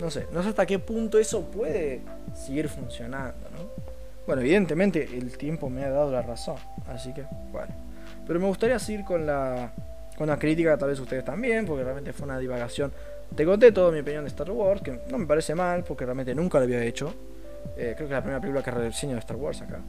No 0.00 0.10
sé, 0.10 0.26
no 0.32 0.42
sé 0.42 0.48
hasta 0.50 0.64
qué 0.66 0.78
punto 0.78 1.18
eso 1.18 1.50
puede 1.50 2.00
seguir 2.34 2.68
funcionando, 2.68 3.48
¿no? 3.50 3.70
Bueno, 4.26 4.42
evidentemente 4.42 5.08
el 5.12 5.36
tiempo 5.36 5.68
me 5.68 5.84
ha 5.84 5.90
dado 5.90 6.10
la 6.10 6.22
razón, 6.22 6.56
así 6.88 7.12
que 7.12 7.24
bueno. 7.52 7.74
Pero 8.26 8.40
me 8.40 8.46
gustaría 8.46 8.78
seguir 8.78 9.04
con 9.04 9.26
la, 9.26 9.72
con 10.16 10.28
la 10.28 10.38
crítica, 10.38 10.78
tal 10.78 10.90
vez 10.90 11.00
ustedes 11.00 11.24
también, 11.24 11.66
porque 11.66 11.82
realmente 11.82 12.12
fue 12.12 12.26
una 12.26 12.38
divagación. 12.38 12.92
Te 13.34 13.44
conté 13.44 13.72
toda 13.72 13.92
mi 13.92 14.00
opinión 14.00 14.24
de 14.24 14.28
Star 14.28 14.50
Wars, 14.50 14.82
que 14.82 15.00
no 15.10 15.18
me 15.18 15.26
parece 15.26 15.54
mal, 15.54 15.84
porque 15.84 16.04
realmente 16.04 16.34
nunca 16.34 16.58
lo 16.58 16.64
había 16.64 16.82
hecho. 16.84 17.14
Eh, 17.76 17.94
creo 17.96 17.96
que 17.96 18.04
es 18.04 18.10
la 18.10 18.22
primera 18.22 18.40
película 18.40 18.62
que 18.62 18.70
reseño 18.70 19.14
de 19.14 19.20
Star 19.20 19.36
Wars 19.36 19.62
acá. 19.62 19.80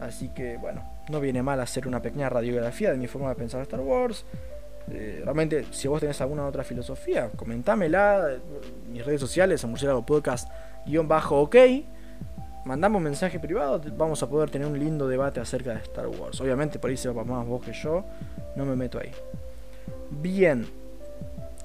Así 0.00 0.28
que 0.28 0.56
bueno, 0.58 0.82
no 1.08 1.20
viene 1.20 1.42
mal 1.42 1.60
hacer 1.60 1.86
una 1.86 2.00
pequeña 2.00 2.28
radiografía 2.28 2.90
de 2.90 2.98
mi 2.98 3.06
forma 3.06 3.28
de 3.30 3.34
pensar 3.34 3.62
Star 3.62 3.80
Wars. 3.80 4.24
Eh, 4.90 5.20
realmente, 5.24 5.66
si 5.72 5.88
vos 5.88 6.00
tenés 6.00 6.20
alguna 6.20 6.46
otra 6.46 6.62
filosofía, 6.62 7.30
comentámela. 7.30 8.28
Mis 8.88 9.04
redes 9.04 9.20
sociales, 9.20 9.64
a 9.64 9.66
Murciélago 9.66 10.04
Podcast, 10.04 10.48
guion 10.86 11.08
bajo 11.08 11.40
ok 11.40 11.56
mandamos 12.66 13.00
mensaje 13.00 13.38
privado, 13.38 13.80
vamos 13.96 14.20
a 14.24 14.28
poder 14.28 14.50
tener 14.50 14.66
un 14.66 14.76
lindo 14.76 15.06
debate 15.06 15.38
acerca 15.38 15.72
de 15.72 15.82
Star 15.82 16.08
Wars. 16.08 16.40
Obviamente 16.40 16.80
por 16.80 16.90
ahí 16.90 16.96
se 16.96 17.08
va 17.08 17.22
más 17.22 17.46
vos 17.46 17.64
que 17.64 17.72
yo, 17.72 18.04
no 18.56 18.64
me 18.64 18.74
meto 18.74 18.98
ahí. 18.98 19.12
Bien, 20.10 20.66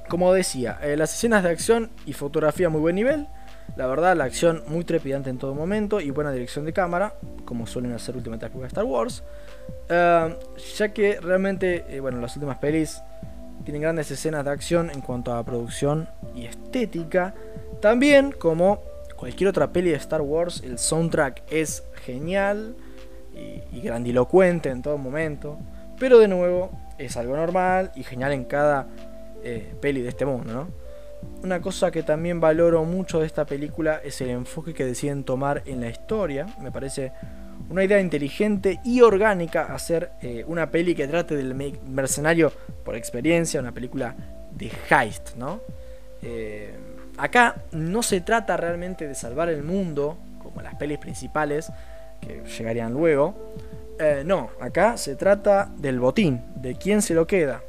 como 0.07 0.31
decía, 0.31 0.77
eh, 0.83 0.95
las 0.95 1.13
escenas 1.13 1.41
de 1.41 1.49
acción 1.49 1.89
y 2.05 2.13
fotografía 2.13 2.69
muy 2.69 2.81
buen 2.81 2.95
nivel. 2.95 3.27
La 3.75 3.87
verdad, 3.87 4.15
la 4.17 4.25
acción 4.25 4.63
muy 4.67 4.83
trepidante 4.83 5.29
en 5.29 5.37
todo 5.37 5.55
momento 5.55 6.01
y 6.01 6.09
buena 6.11 6.31
dirección 6.31 6.65
de 6.65 6.73
cámara, 6.73 7.13
como 7.45 7.65
suelen 7.65 7.93
hacer 7.93 8.15
últimamente 8.15 8.45
las 8.45 8.63
de 8.63 8.67
Star 8.67 8.83
Wars. 8.83 9.23
Eh, 9.89 10.37
ya 10.77 10.93
que 10.93 11.19
realmente, 11.21 11.85
eh, 11.89 11.99
bueno, 11.99 12.19
las 12.19 12.35
últimas 12.35 12.57
pelis 12.57 13.01
tienen 13.63 13.81
grandes 13.81 14.11
escenas 14.11 14.43
de 14.43 14.51
acción 14.51 14.89
en 14.89 15.01
cuanto 15.01 15.33
a 15.33 15.43
producción 15.43 16.09
y 16.35 16.45
estética. 16.45 17.33
También 17.79 18.31
como 18.31 18.81
cualquier 19.15 19.49
otra 19.49 19.71
peli 19.71 19.91
de 19.91 19.97
Star 19.97 20.21
Wars, 20.21 20.61
el 20.65 20.77
soundtrack 20.77 21.43
es 21.49 21.83
genial 22.05 22.75
y, 23.71 23.81
grandilocuente 23.81 24.69
en 24.69 24.81
todo 24.81 24.97
momento. 24.97 25.57
Pero 25.99 26.19
de 26.19 26.27
nuevo, 26.27 26.71
es 26.97 27.15
algo 27.17 27.35
normal 27.35 27.91
y 27.95 28.03
genial 28.03 28.33
en 28.33 28.45
cada 28.45 28.87
eh, 29.43 29.73
peli 29.79 30.01
de 30.01 30.09
este 30.09 30.25
mundo, 30.25 30.53
¿no? 30.53 30.80
Una 31.43 31.61
cosa 31.61 31.91
que 31.91 32.03
también 32.03 32.39
valoro 32.39 32.83
mucho 32.85 33.19
de 33.19 33.25
esta 33.25 33.45
película 33.45 34.01
es 34.03 34.21
el 34.21 34.29
enfoque 34.29 34.73
que 34.73 34.85
deciden 34.85 35.23
tomar 35.23 35.63
en 35.65 35.81
la 35.81 35.89
historia. 35.89 36.45
Me 36.61 36.71
parece 36.71 37.11
una 37.69 37.83
idea 37.83 37.99
inteligente 37.99 38.79
y 38.83 39.01
orgánica 39.01 39.73
hacer 39.73 40.11
eh, 40.21 40.43
una 40.47 40.69
peli 40.69 40.93
que 40.93 41.07
trate 41.07 41.35
del 41.35 41.55
mercenario 41.87 42.51
por 42.83 42.95
experiencia, 42.95 43.59
una 43.59 43.71
película 43.71 44.15
de 44.51 44.71
heist, 44.89 45.35
¿no? 45.35 45.61
Eh, 46.21 46.73
acá 47.17 47.55
no 47.71 48.03
se 48.03 48.21
trata 48.21 48.57
realmente 48.57 49.07
de 49.07 49.15
salvar 49.15 49.49
el 49.49 49.63
mundo, 49.63 50.17
como 50.43 50.61
las 50.61 50.75
pelis 50.75 50.99
principales, 50.99 51.71
que 52.19 52.43
llegarían 52.43 52.93
luego. 52.93 53.53
Eh, 53.99 54.23
no, 54.25 54.51
acá 54.59 54.97
se 54.97 55.15
trata 55.15 55.71
del 55.77 55.99
botín, 55.99 56.41
de 56.55 56.75
quién 56.75 57.01
se 57.01 57.13
lo 57.13 57.25
queda. 57.25 57.63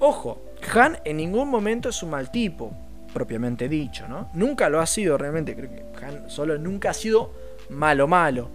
ojo, 0.00 0.51
Han 0.74 0.98
en 1.04 1.16
ningún 1.16 1.48
momento 1.48 1.88
es 1.88 2.02
un 2.02 2.10
mal 2.10 2.30
tipo, 2.30 2.72
propiamente 3.12 3.68
dicho, 3.68 4.08
¿no? 4.08 4.30
Nunca 4.34 4.68
lo 4.68 4.80
ha 4.80 4.86
sido 4.86 5.18
realmente, 5.18 5.54
creo 5.54 5.70
que 5.70 6.04
Han 6.04 6.30
solo 6.30 6.58
nunca 6.58 6.90
ha 6.90 6.94
sido 6.94 7.32
malo 7.70 8.08
malo. 8.08 8.48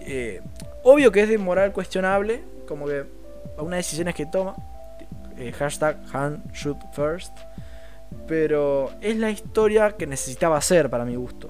Eh, 0.00 0.40
obvio 0.82 1.12
que 1.12 1.22
es 1.22 1.28
de 1.28 1.38
moral 1.38 1.72
cuestionable, 1.72 2.42
como 2.66 2.86
que 2.86 3.04
algunas 3.56 3.78
decisiones 3.78 4.14
que 4.14 4.26
toma. 4.26 4.54
Eh, 5.36 5.52
hashtag 5.52 5.98
Han. 6.12 6.42
Pero 8.26 8.90
es 9.00 9.16
la 9.16 9.30
historia 9.30 9.92
que 9.92 10.06
necesitaba 10.06 10.60
ser 10.60 10.90
para 10.90 11.04
mi 11.04 11.16
gusto. 11.16 11.48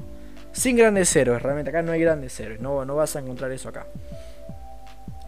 Sin 0.53 0.77
grandes 0.77 1.15
héroes, 1.15 1.43
realmente 1.43 1.71
acá 1.71 1.83
no 1.83 1.93
hay 1.93 2.01
grandes 2.01 2.39
héroes, 2.41 2.61
no, 2.61 2.85
no 2.85 2.97
vas 2.97 3.17
a 3.17 3.21
encontrar 3.21 3.51
eso 3.53 3.69
acá. 3.69 3.87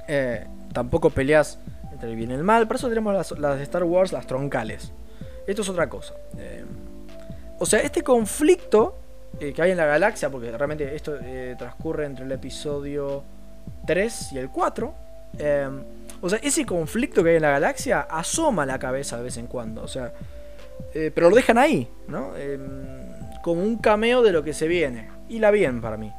Eh, 0.08 0.44
tampoco 0.72 1.10
peleas 1.10 1.58
entre 2.02 2.10
el 2.10 2.16
bien 2.16 2.32
el 2.32 2.42
mal, 2.42 2.66
por 2.66 2.76
eso 2.76 2.88
tenemos 2.88 3.14
las, 3.14 3.56
de 3.56 3.62
Star 3.62 3.84
Wars, 3.84 4.12
las 4.12 4.26
troncales. 4.26 4.92
Esto 5.46 5.62
es 5.62 5.68
otra 5.68 5.88
cosa. 5.88 6.14
o 7.58 7.66
sea, 7.66 7.80
este 7.80 8.02
conflicto 8.02 8.96
eh, 9.40 9.52
que 9.52 9.62
hay 9.62 9.70
en 9.70 9.76
la 9.76 9.86
galaxia, 9.86 10.30
porque 10.30 10.50
realmente 10.50 10.94
esto 10.94 11.16
eh, 11.22 11.54
transcurre 11.56 12.06
entre 12.06 12.24
el 12.24 12.32
episodio 12.32 13.24
3 13.86 14.32
y 14.32 14.38
el 14.38 14.50
4. 14.50 14.94
Em, 15.38 15.82
o 16.20 16.28
sea, 16.28 16.38
ese 16.42 16.66
conflicto 16.66 17.24
que 17.24 17.30
hay 17.30 17.36
en 17.36 17.42
la 17.42 17.50
galaxia 17.50 18.00
asoma 18.00 18.66
la 18.66 18.78
cabeza 18.78 19.16
de 19.16 19.24
vez 19.24 19.36
en 19.38 19.46
cuando. 19.46 19.82
O 19.82 19.88
sea, 19.88 20.12
eh, 20.94 21.10
pero 21.14 21.30
lo 21.30 21.36
dejan 21.36 21.58
ahí, 21.58 21.88
¿no? 22.08 22.32
Como 23.42 23.62
un 23.62 23.78
cameo 23.78 24.22
de 24.22 24.32
lo 24.32 24.42
que 24.42 24.52
se 24.52 24.68
viene. 24.68 25.08
Y 25.28 25.38
la 25.38 25.50
bien 25.50 25.80
para 25.80 25.96
mí. 25.96 26.12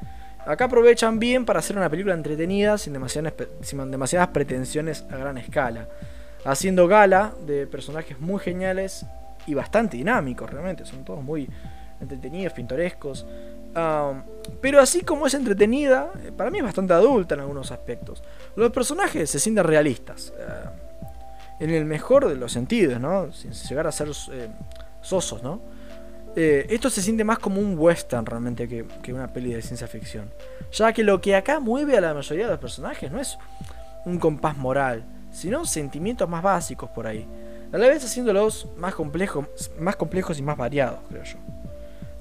Acá 0.46 0.66
aprovechan 0.66 1.20
bien 1.20 1.46
para 1.46 1.60
hacer 1.60 1.78
una 1.78 1.90
película 1.90 2.14
entretenida 2.14 2.78
sin 2.78 2.94
demasiadas, 2.94 4.28
pretensiones 4.30 5.06
a 5.10 5.18
gran 5.18 5.38
escala. 5.38 5.88
Haciendo 6.46 6.88
gala 6.88 7.34
de 7.46 7.68
personajes 7.68 8.20
muy 8.20 8.40
geniales 8.40 9.06
y 9.48 9.54
bastante 9.54 9.98
dinámicos, 9.98 10.50
realmente. 10.50 10.86
Son 10.86 11.06
todos 11.06 11.24
muy, 11.24 11.50
entretenidos, 12.04 12.54
pintorescos. 12.54 13.26
pero 14.62 14.80
así 14.80 15.02
como 15.02 15.26
es 15.26 15.34
entretenida, 15.34 16.12
eh, 16.24 16.32
para 16.36 16.52
mí 16.52 16.60
es 16.60 16.64
bastante 16.64 16.94
adulta 16.94 17.36
en 17.36 17.42
algunos 17.42 17.72
aspectos. 17.72 18.24
Los 18.56 18.72
personajes 18.72 19.30
se 19.30 19.40
sienten 19.40 19.64
realistas. 19.64 20.34
Eh, 20.38 21.64
en 21.64 21.70
el 21.70 21.86
mejor 21.86 22.28
de 22.28 22.36
los 22.36 22.52
sentidos, 22.52 23.00
¿no? 23.00 23.32
Sin 23.32 23.52
llegar 23.52 23.88
a 23.88 23.92
ser 23.92 24.10
eh, 24.10 24.50
sosos, 25.02 25.42
¿no? 25.44 25.62
Esto 26.36 26.90
se 26.90 27.02
siente 27.02 27.24
más 27.24 27.40
como 27.40 27.60
un 27.60 27.78
western 27.78 28.26
realmente 28.26 28.68
que, 28.68 28.86
que, 29.02 29.14
una 29.14 29.32
peli 29.32 29.54
de 29.54 29.62
ciencia 29.62 29.88
ficción. 29.88 30.32
Ya 30.72 30.92
que 30.94 31.04
lo 31.04 31.22
que 31.22 31.36
acá 31.36 31.60
mueve 31.60 31.98
a 31.98 32.02
la 32.02 32.14
mayoría 32.14 32.46
de 32.46 32.52
los 32.52 32.60
personajes 32.60 33.12
no 33.12 33.20
es 33.20 33.38
un 34.06 34.20
compás 34.20 34.58
moral, 34.58 35.04
sino 35.32 35.66
sentimientos 35.66 36.30
más 36.30 36.44
básicos 36.44 36.90
por 36.90 37.08
ahí. 37.08 37.28
A 37.72 37.78
la 37.78 37.88
vez 37.88 38.06
haciéndolos 38.06 38.68
más 38.78 38.94
complejos, 38.94 39.48
más 39.80 39.96
complejos 39.96 40.38
y 40.38 40.44
más 40.44 40.58
variados, 40.58 41.00
creo 41.10 41.24
yo. 41.24 41.38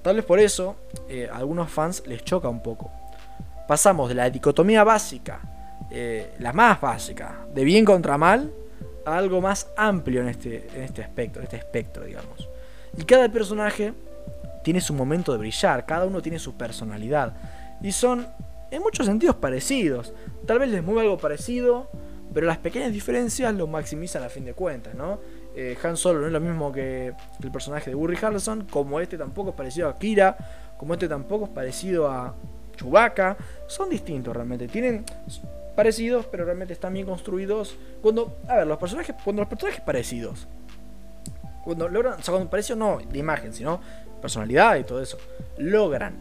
Tal 0.01 0.17
vez 0.17 0.25
por 0.25 0.41
eso 0.41 0.77
eh, 1.09 1.29
a 1.31 1.37
algunos 1.37 1.71
fans 1.71 2.03
les 2.07 2.25
choca 2.25 2.49
un 2.49 2.63
poco. 2.63 2.91
Pasamos 3.69 4.09
de 4.09 4.15
la 4.15 4.31
dicotomía 4.31 4.83
básica, 4.83 5.41
eh, 5.91 6.35
la 6.39 6.53
más 6.53 6.81
básica, 6.81 7.47
de 7.55 7.65
bien 7.65 7.85
contra 7.85 8.17
mal, 8.17 8.51
a 9.05 9.17
algo 9.17 9.41
más 9.41 9.69
amplio 9.77 10.23
en 10.23 10.29
este, 10.29 10.69
en 10.75 10.83
este 10.83 11.03
aspecto, 11.03 11.39
en 11.39 11.45
este 11.45 11.57
espectro, 11.57 12.05
digamos. 12.05 12.49
Y 12.97 13.05
cada 13.05 13.29
personaje 13.29 13.95
tiene 14.63 14.81
su 14.81 14.95
momento 14.95 15.33
de 15.33 15.39
brillar, 15.39 15.87
cada 15.87 16.07
uno 16.07 16.23
tiene 16.23 16.39
su 16.39 16.55
personalidad. 16.55 17.35
Y 17.81 17.93
son, 17.93 18.27
en 18.71 18.83
muchos 18.83 19.07
sentidos, 19.07 19.37
parecidos. 19.37 20.13
Tal 20.47 20.59
vez 20.59 20.71
les 20.71 20.83
mueva 20.83 21.03
algo 21.03 21.19
parecido, 21.19 21.91
pero 22.33 22.47
las 22.47 22.59
pequeñas 22.59 22.93
diferencias 22.93 23.55
lo 23.55 23.67
maximizan 23.67 24.23
a 24.23 24.29
fin 24.29 24.45
de 24.45 24.55
cuentas, 24.55 24.95
¿no? 24.95 25.21
Eh, 25.55 25.77
Han 25.83 25.97
Solo 25.97 26.21
no 26.21 26.27
es 26.27 26.33
lo 26.33 26.41
mismo 26.41 26.73
que 26.73 27.13
el 27.43 27.51
personaje 27.51 27.91
de 27.91 27.97
Burry 27.97 28.17
Harrelson, 28.21 28.67
como 28.71 29.01
este 29.01 29.19
tampoco 29.19 29.51
es 29.51 29.57
parecido 29.57 29.89
a 29.89 29.99
Kira, 29.99 30.37
como 30.79 30.95
este 30.95 31.09
tampoco 31.09 31.47
es 31.47 31.51
parecido 31.51 32.11
a 32.11 32.35
Chewbacca. 32.77 33.37
Son 33.67 33.91
distintos 33.91 34.35
realmente, 34.35 34.69
tienen 34.69 35.05
parecidos, 35.77 36.27
pero 36.27 36.45
realmente 36.45 36.73
están 36.73 36.95
bien 36.95 37.07
construidos. 37.07 37.77
Cuando, 38.01 38.39
a 38.49 38.57
ver, 38.57 38.67
los 38.67 38.79
personajes, 38.79 39.15
cuando 39.23 39.43
los 39.43 39.49
personajes 39.49 39.83
parecidos, 39.83 40.49
cuando 41.65 41.89
logran, 41.89 42.15
o 42.15 42.23
sea, 42.23 42.33
cuando 42.33 42.51
parecidos 42.51 42.79
no 42.79 42.99
de 42.99 43.19
imagen, 43.19 43.53
sino 43.53 43.81
personalidad 44.21 44.77
y 44.77 44.85
todo 44.85 45.03
eso, 45.03 45.19
logran 45.59 46.15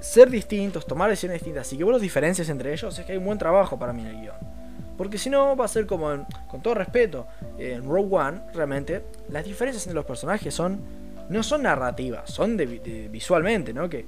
ser 0.00 0.30
distintos, 0.30 0.86
tomar 0.86 1.10
decisiones 1.10 1.40
distintas 1.40 1.72
y 1.72 1.78
que 1.78 1.84
vos 1.84 1.92
los 1.92 2.02
diferencias 2.02 2.48
entre 2.48 2.72
ellos, 2.72 2.98
es 2.98 3.04
que 3.04 3.12
hay 3.12 3.18
un 3.18 3.24
buen 3.24 3.38
trabajo 3.38 3.78
para 3.78 3.92
mí 3.92 4.02
en 4.02 4.08
el 4.08 4.20
guion. 4.20 4.36
Porque 4.96 5.16
si 5.18 5.30
no, 5.30 5.56
va 5.56 5.64
a 5.64 5.68
ser 5.68 5.86
como, 5.86 6.26
con 6.48 6.60
todo 6.62 6.74
respeto, 6.74 7.26
en 7.58 7.84
Rogue 7.84 8.16
One, 8.16 8.40
realmente, 8.52 9.02
las 9.30 9.44
diferencias 9.44 9.86
entre 9.86 9.94
los 9.94 10.04
personajes 10.04 10.52
son 10.54 10.80
no 11.30 11.44
son 11.44 11.62
narrativas, 11.62 12.28
son 12.28 12.56
de, 12.56 13.08
visualmente, 13.10 13.72
¿no? 13.72 13.88
Que 13.88 14.04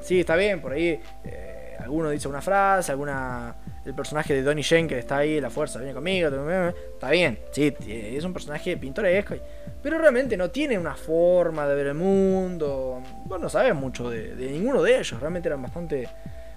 sí, 0.00 0.20
está 0.20 0.36
bien, 0.36 0.60
por 0.60 0.72
ahí 0.72 1.00
eh, 1.24 1.76
alguno 1.80 2.10
dice 2.10 2.28
una 2.28 2.42
frase, 2.42 2.92
alguna 2.92 3.56
el 3.88 3.94
personaje 3.94 4.34
de 4.34 4.42
Donnie 4.42 4.62
Yen 4.62 4.86
que 4.86 4.98
está 4.98 5.16
ahí, 5.18 5.40
la 5.40 5.48
fuerza 5.48 5.78
viene 5.78 5.94
conmigo, 5.94 6.28
está 6.28 7.10
bien, 7.10 7.38
sí, 7.52 7.74
es 7.88 8.22
un 8.22 8.34
personaje 8.34 8.76
pintoresco, 8.76 9.34
pero 9.82 9.96
realmente 9.96 10.36
no 10.36 10.50
tiene 10.50 10.78
una 10.78 10.94
forma 10.94 11.66
de 11.66 11.74
ver 11.74 11.86
el 11.86 11.94
mundo, 11.94 13.02
bueno, 13.24 13.44
no 13.44 13.48
sabes 13.48 13.74
mucho 13.74 14.10
de, 14.10 14.34
ninguno 14.36 14.82
de 14.82 14.98
ellos, 14.98 15.18
realmente 15.18 15.48
eran 15.48 15.62
bastante 15.62 16.06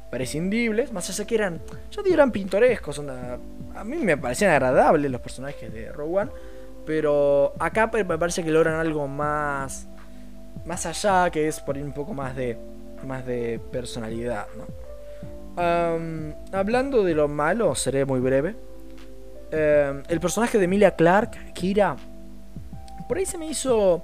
prescindibles, 0.10 0.92
más 0.92 1.10
allá 1.10 1.26
que 1.26 1.36
eran, 1.36 1.62
yo 1.90 2.04
digo, 2.04 2.16
eran 2.16 2.34
pintorescos, 2.34 3.00
a 3.00 3.84
mí 3.86 3.98
me 3.98 4.18
parecían 4.18 4.52
agradables 4.52 5.10
los 5.10 5.22
personajes 5.22 5.72
de 5.72 5.90
Rogue 5.90 6.20
One, 6.20 6.32
pero 6.86 7.54
acá 7.60 7.90
me 7.94 8.04
parece 8.04 8.44
que 8.44 8.52
logran 8.52 8.76
algo 8.76 9.08
más, 9.08 9.88
más 10.66 10.86
allá, 10.86 11.30
que 11.30 11.48
es 11.48 11.62
por 11.62 11.78
un 11.78 11.94
poco 11.94 12.14
más 12.14 12.36
de, 12.36 12.58
más 13.08 13.26
de 13.26 13.62
personalidad, 13.72 14.48
hablando 15.58 17.04
de 17.04 17.14
lo 17.14 17.28
malo, 17.28 17.76
seré 17.76 18.06
muy 18.06 18.20
breve. 18.20 18.56
El 19.52 20.20
personaje 20.20 20.58
de 20.58 20.66
Emilia 20.66 20.96
Clark, 20.96 21.54
Kira, 21.54 21.96
por 23.08 23.18
ahí 23.18 23.26
se 23.26 23.38
me 23.38 23.48
hizo 23.48 24.04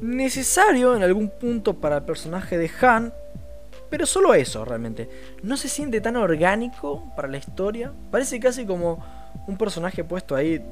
necesario 0.00 0.96
en 0.96 1.02
algún 1.02 1.28
punto 1.28 1.74
para 1.74 1.96
el 1.96 2.02
personaje 2.04 2.56
de 2.56 2.70
Han, 2.80 3.12
pero 3.90 4.06
solo 4.06 4.34
eso 4.34 4.64
realmente. 4.64 5.08
No 5.42 5.56
se 5.56 5.68
siente 5.68 6.00
tan 6.00 6.16
orgánico 6.16 7.12
para 7.14 7.28
la 7.28 7.36
historia. 7.36 7.92
Parece 8.10 8.40
casi 8.40 8.66
como 8.66 9.04
un 9.46 9.56
personaje 9.56 10.02
puesto 10.04 10.34
ahí 10.34 10.64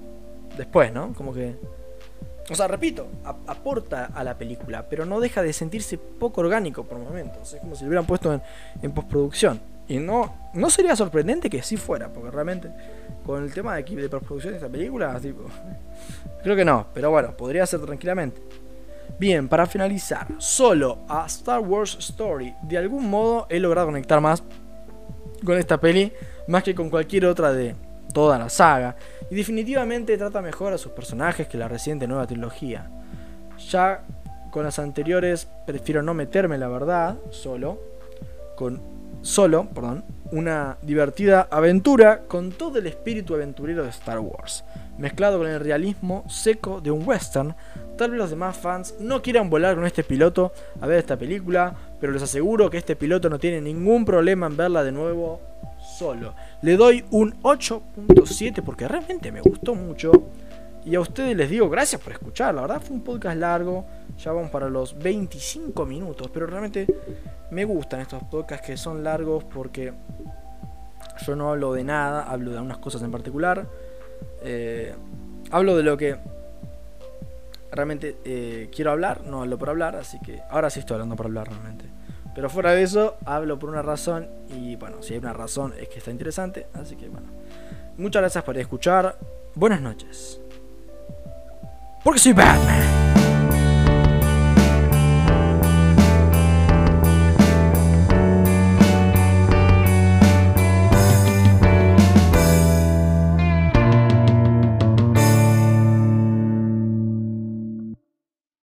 después, 0.56 0.92
¿no? 0.92 1.12
Como 1.14 1.32
que... 1.32 1.56
O 2.50 2.54
sea, 2.54 2.68
repito, 2.68 3.06
aporta 3.46 4.10
a 4.14 4.22
la 4.22 4.36
película, 4.36 4.86
pero 4.88 5.06
no 5.06 5.20
deja 5.20 5.42
de 5.42 5.52
sentirse 5.52 5.96
poco 5.96 6.42
orgánico 6.42 6.84
por 6.84 6.98
momentos. 6.98 7.54
Es 7.54 7.60
como 7.60 7.74
si 7.74 7.84
lo 7.84 7.88
hubieran 7.88 8.06
puesto 8.06 8.40
en, 8.82 8.92
postproducción. 8.92 9.60
Y 9.88 9.98
no, 9.98 10.50
no 10.52 10.70
sería 10.70 10.94
sorprendente 10.96 11.48
que 11.48 11.62
sí 11.62 11.76
fuera, 11.76 12.08
porque 12.08 12.30
realmente 12.30 12.70
con 13.24 13.42
el 13.42 13.52
tema 13.52 13.76
de, 13.76 13.82
de 13.82 14.08
postproducción 14.08 14.52
de 14.52 14.58
esta 14.58 14.68
película, 14.68 15.18
tipo, 15.20 15.44
creo 16.42 16.56
que 16.56 16.64
no, 16.64 16.86
pero 16.92 17.10
bueno, 17.10 17.34
podría 17.36 17.66
ser 17.66 17.80
tranquilamente. 17.80 18.42
Bien, 19.18 19.48
para 19.48 19.66
finalizar, 19.66 20.26
solo 20.38 20.98
a 21.08 21.24
Star 21.26 21.60
Wars 21.60 21.96
Story, 21.98 22.54
de 22.62 22.78
algún 22.78 23.08
modo 23.08 23.46
he 23.48 23.60
logrado 23.60 23.86
conectar 23.86 24.20
más 24.20 24.42
con 25.44 25.56
esta 25.56 25.78
peli, 25.78 26.12
más 26.48 26.62
que 26.62 26.74
con 26.74 26.90
cualquier 26.90 27.26
otra 27.26 27.52
de 27.52 27.74
toda 28.12 28.38
la 28.38 28.48
saga, 28.48 28.96
y 29.30 29.34
definitivamente 29.34 30.16
trata 30.18 30.42
mejor 30.42 30.72
a 30.72 30.78
sus 30.78 30.92
personajes 30.92 31.48
que 31.48 31.58
la 31.58 31.68
reciente 31.68 32.06
nueva 32.06 32.26
trilogía. 32.26 32.90
Ya 33.70 34.04
con 34.50 34.64
las 34.64 34.78
anteriores 34.78 35.48
prefiero 35.66 36.02
no 36.02 36.14
meterme, 36.14 36.58
la 36.58 36.68
verdad, 36.68 37.16
solo, 37.30 37.80
con 38.56 38.80
solo, 39.22 39.68
perdón, 39.74 40.04
una 40.32 40.76
divertida 40.82 41.48
aventura 41.50 42.22
con 42.26 42.52
todo 42.52 42.78
el 42.78 42.86
espíritu 42.86 43.34
aventurero 43.34 43.82
de 43.82 43.90
Star 43.90 44.18
Wars, 44.18 44.64
mezclado 44.98 45.38
con 45.38 45.46
el 45.46 45.60
realismo 45.60 46.24
seco 46.28 46.80
de 46.80 46.90
un 46.90 47.06
western 47.06 47.54
Tal 47.96 48.10
vez 48.10 48.18
los 48.18 48.30
demás 48.30 48.56
fans 48.56 48.94
no 48.98 49.22
quieran 49.22 49.48
volar 49.48 49.76
con 49.76 49.86
este 49.86 50.02
piloto 50.02 50.52
a 50.80 50.86
ver 50.86 50.98
esta 50.98 51.16
película, 51.16 51.74
pero 52.00 52.12
les 52.12 52.22
aseguro 52.22 52.68
que 52.68 52.78
este 52.78 52.96
piloto 52.96 53.30
no 53.30 53.38
tiene 53.38 53.60
ningún 53.60 54.04
problema 54.04 54.46
en 54.46 54.56
verla 54.56 54.82
de 54.82 54.90
nuevo 54.90 55.40
solo. 55.94 56.34
Le 56.62 56.76
doy 56.76 57.04
un 57.10 57.40
8.7 57.42 58.62
porque 58.62 58.88
realmente 58.88 59.30
me 59.32 59.40
gustó 59.40 59.74
mucho. 59.74 60.12
Y 60.84 60.94
a 60.96 61.00
ustedes 61.00 61.34
les 61.36 61.48
digo 61.48 61.70
gracias 61.70 62.00
por 62.00 62.12
escuchar. 62.12 62.54
La 62.54 62.62
verdad 62.62 62.80
fue 62.82 62.96
un 62.96 63.02
podcast 63.02 63.38
largo. 63.38 63.86
Ya 64.18 64.32
vamos 64.32 64.50
para 64.50 64.68
los 64.68 64.98
25 64.98 65.86
minutos. 65.86 66.28
Pero 66.32 66.46
realmente 66.46 66.86
me 67.50 67.64
gustan 67.64 68.00
estos 68.00 68.22
podcasts 68.24 68.66
que 68.66 68.76
son 68.76 69.02
largos 69.02 69.44
porque 69.44 69.94
yo 71.26 71.36
no 71.36 71.50
hablo 71.50 71.72
de 71.72 71.84
nada. 71.84 72.24
Hablo 72.24 72.50
de 72.50 72.56
algunas 72.58 72.78
cosas 72.78 73.02
en 73.02 73.10
particular. 73.10 73.66
Eh, 74.42 74.94
hablo 75.50 75.76
de 75.76 75.82
lo 75.82 75.96
que 75.96 76.16
realmente 77.72 78.18
eh, 78.24 78.68
quiero 78.74 78.90
hablar. 78.90 79.22
No 79.22 79.40
hablo 79.40 79.56
por 79.56 79.70
hablar. 79.70 79.96
Así 79.96 80.18
que 80.20 80.42
ahora 80.50 80.68
sí 80.68 80.80
estoy 80.80 80.96
hablando 80.96 81.16
por 81.16 81.26
hablar 81.26 81.48
realmente. 81.48 81.93
Pero 82.34 82.50
fuera 82.50 82.72
de 82.72 82.82
eso, 82.82 83.16
hablo 83.24 83.58
por 83.58 83.70
una 83.70 83.82
razón. 83.82 84.28
Y 84.48 84.76
bueno, 84.76 85.02
si 85.02 85.14
hay 85.14 85.20
una 85.20 85.32
razón 85.32 85.74
es 85.78 85.88
que 85.88 85.98
está 85.98 86.10
interesante. 86.10 86.66
Así 86.74 86.96
que 86.96 87.08
bueno. 87.08 87.28
Muchas 87.96 88.22
gracias 88.22 88.44
por 88.44 88.58
escuchar. 88.58 89.16
Buenas 89.54 89.80
noches. 89.80 90.40
Porque 92.02 92.18
soy 92.18 92.32
Batman. 92.32 93.03